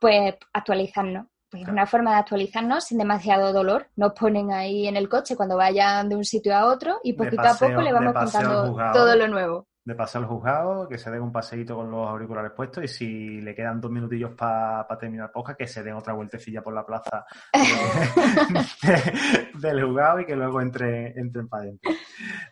pues 0.00 0.34
actualizarnos. 0.52 1.26
Pues 1.50 1.66
una 1.66 1.86
forma 1.86 2.12
de 2.12 2.18
actualizarnos 2.18 2.84
sin 2.84 2.98
demasiado 2.98 3.54
dolor. 3.54 3.88
Nos 3.96 4.12
ponen 4.12 4.52
ahí 4.52 4.86
en 4.86 4.96
el 4.96 5.08
coche 5.08 5.34
cuando 5.34 5.56
vayan 5.56 6.08
de 6.08 6.16
un 6.16 6.24
sitio 6.24 6.54
a 6.54 6.66
otro 6.66 7.00
y 7.02 7.14
poquito 7.14 7.40
a 7.40 7.54
poco 7.54 7.80
le 7.80 7.92
vamos 7.92 8.12
contando 8.12 8.76
todo 8.92 9.16
lo 9.16 9.28
nuevo 9.28 9.66
de 9.88 9.94
pasar 9.94 10.20
al 10.20 10.28
juzgado, 10.28 10.86
que 10.86 10.98
se 10.98 11.10
den 11.10 11.22
un 11.22 11.32
paseíto 11.32 11.74
con 11.74 11.90
los 11.90 12.06
auriculares 12.06 12.52
puestos 12.52 12.84
y 12.84 12.88
si 12.88 13.40
le 13.40 13.54
quedan 13.54 13.80
dos 13.80 13.90
minutillos 13.90 14.32
para 14.32 14.86
terminar 14.98 15.32
poca, 15.32 15.54
que 15.54 15.66
se 15.66 15.82
den 15.82 15.94
otra 15.94 16.12
vueltecilla 16.12 16.60
por 16.60 16.74
la 16.74 16.84
plaza 16.84 17.24
del 19.54 19.82
juzgado 19.82 20.20
y 20.20 20.26
que 20.26 20.36
luego 20.36 20.60
entre, 20.60 21.18
entren 21.18 21.48
para 21.48 21.62
adentro. 21.62 21.90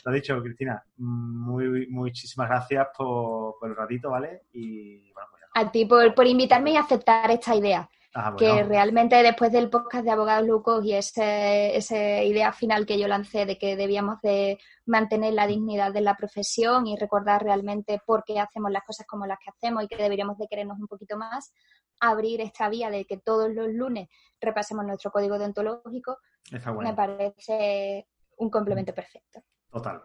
Lo 0.07 0.13
dicho, 0.13 0.43
Cristina, 0.43 0.83
muy, 0.97 1.87
muchísimas 1.91 2.49
gracias 2.49 2.89
por, 2.97 3.57
el 3.65 3.77
ratito, 3.77 4.13
¿vale? 4.13 4.45
Y 4.55 5.13
bueno, 5.13 5.29
A 5.57 5.71
ti 5.73 5.87
por, 5.87 6.14
por 6.14 6.27
invitarme 6.27 6.73
y 6.73 6.77
aceptar 6.77 7.31
esta 7.31 7.55
idea. 7.55 7.88
Ah, 8.19 8.35
que 8.37 8.62
realmente 8.62 9.23
después 9.23 9.53
del 9.53 9.69
podcast 9.69 10.03
de 10.05 10.11
Abogados 10.11 10.47
Lucos 10.47 10.83
y 10.87 10.95
ese, 10.95 11.77
esa 11.77 12.23
idea 12.23 12.51
final 12.51 12.87
que 12.87 12.99
yo 12.99 13.07
lancé 13.09 13.45
de 13.45 13.59
que 13.59 13.77
debíamos 13.77 14.23
de 14.23 14.59
mantener 14.87 15.35
la 15.35 15.47
dignidad 15.47 15.92
de 15.92 16.01
la 16.01 16.16
profesión 16.16 16.87
y 16.87 16.97
recordar 16.97 17.42
realmente 17.42 18.01
por 18.07 18.25
qué 18.25 18.40
hacemos 18.40 18.71
las 18.71 18.85
cosas 18.85 19.07
como 19.07 19.27
las 19.27 19.38
que 19.38 19.51
hacemos 19.51 19.85
y 19.85 19.88
que 19.88 20.03
deberíamos 20.03 20.38
de 20.38 20.47
querernos 20.49 20.79
un 20.79 20.87
poquito 20.87 21.19
más, 21.19 21.53
abrir 22.01 22.40
esta 22.40 22.71
vía 22.71 22.88
de 22.88 23.05
que 23.05 23.19
todos 23.19 23.51
los 23.51 23.69
lunes 23.69 24.09
repasemos 24.40 24.87
nuestro 24.87 25.11
código 25.11 25.38
deontológico, 25.38 26.16
Me 26.81 26.95
parece 26.95 28.09
un 28.38 28.49
complemento 28.49 28.95
perfecto. 28.95 29.40
Total. 29.71 30.03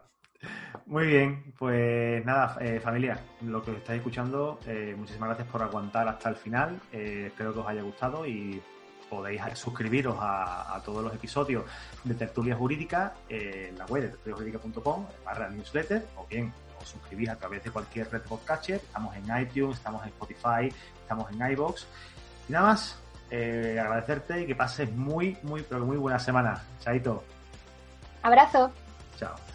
Muy 0.92 1.08
bien, 1.08 1.54
pues 1.58 2.26
nada, 2.26 2.58
eh, 2.60 2.80
familia, 2.80 3.18
lo 3.42 3.64
que 3.64 3.72
estáis 3.72 4.00
escuchando, 4.00 4.60
eh, 4.66 4.94
muchísimas 4.98 5.30
gracias 5.30 5.48
por 5.48 5.62
aguantar 5.62 6.08
hasta 6.08 6.30
el 6.30 6.36
final. 6.36 6.80
Eh, 6.92 7.26
espero 7.28 7.54
que 7.54 7.60
os 7.60 7.68
haya 7.68 7.82
gustado 7.82 8.26
y 8.26 8.62
podéis 9.10 9.42
suscribiros 9.54 10.18
a, 10.20 10.82
todos 10.84 11.04
los 11.04 11.14
episodios 11.14 11.64
de 12.04 12.16
Tertulia 12.16 12.56
Jurídica 12.56 13.14
en 13.30 13.78
la 13.78 13.86
web 13.86 14.04
de 14.04 14.10
tertuliajurídica.com 14.10 15.06
barra 15.26 15.50
newsletter 15.50 16.06
o 16.16 16.26
bien 16.26 16.54
os 16.82 16.88
suscribís 16.88 17.30
a 17.30 17.36
través 17.36 17.64
de 17.64 17.72
cualquier 17.72 18.10
red 18.10 18.22
podcatcher. 18.22 18.78
Estamos 18.78 19.16
en 19.16 19.24
iTunes, 19.42 19.78
estamos 19.78 20.02
en 20.04 20.10
Spotify, 20.10 20.74
estamos 21.02 21.30
en 21.32 21.52
iBox. 21.52 21.86
Y 22.48 22.54
nada 22.54 22.68
más, 22.68 23.00
agradecerte 23.30 24.42
y 24.42 24.48
que 24.48 24.56
pases 24.56 24.92
muy, 24.94 25.38
muy, 25.44 25.62
pero 25.64 25.86
muy 25.86 25.98
buena 25.98 26.20
semana. 26.20 26.64
Chaito. 26.80 27.24
Abrazo. 28.24 28.72
Chao. 29.18 29.51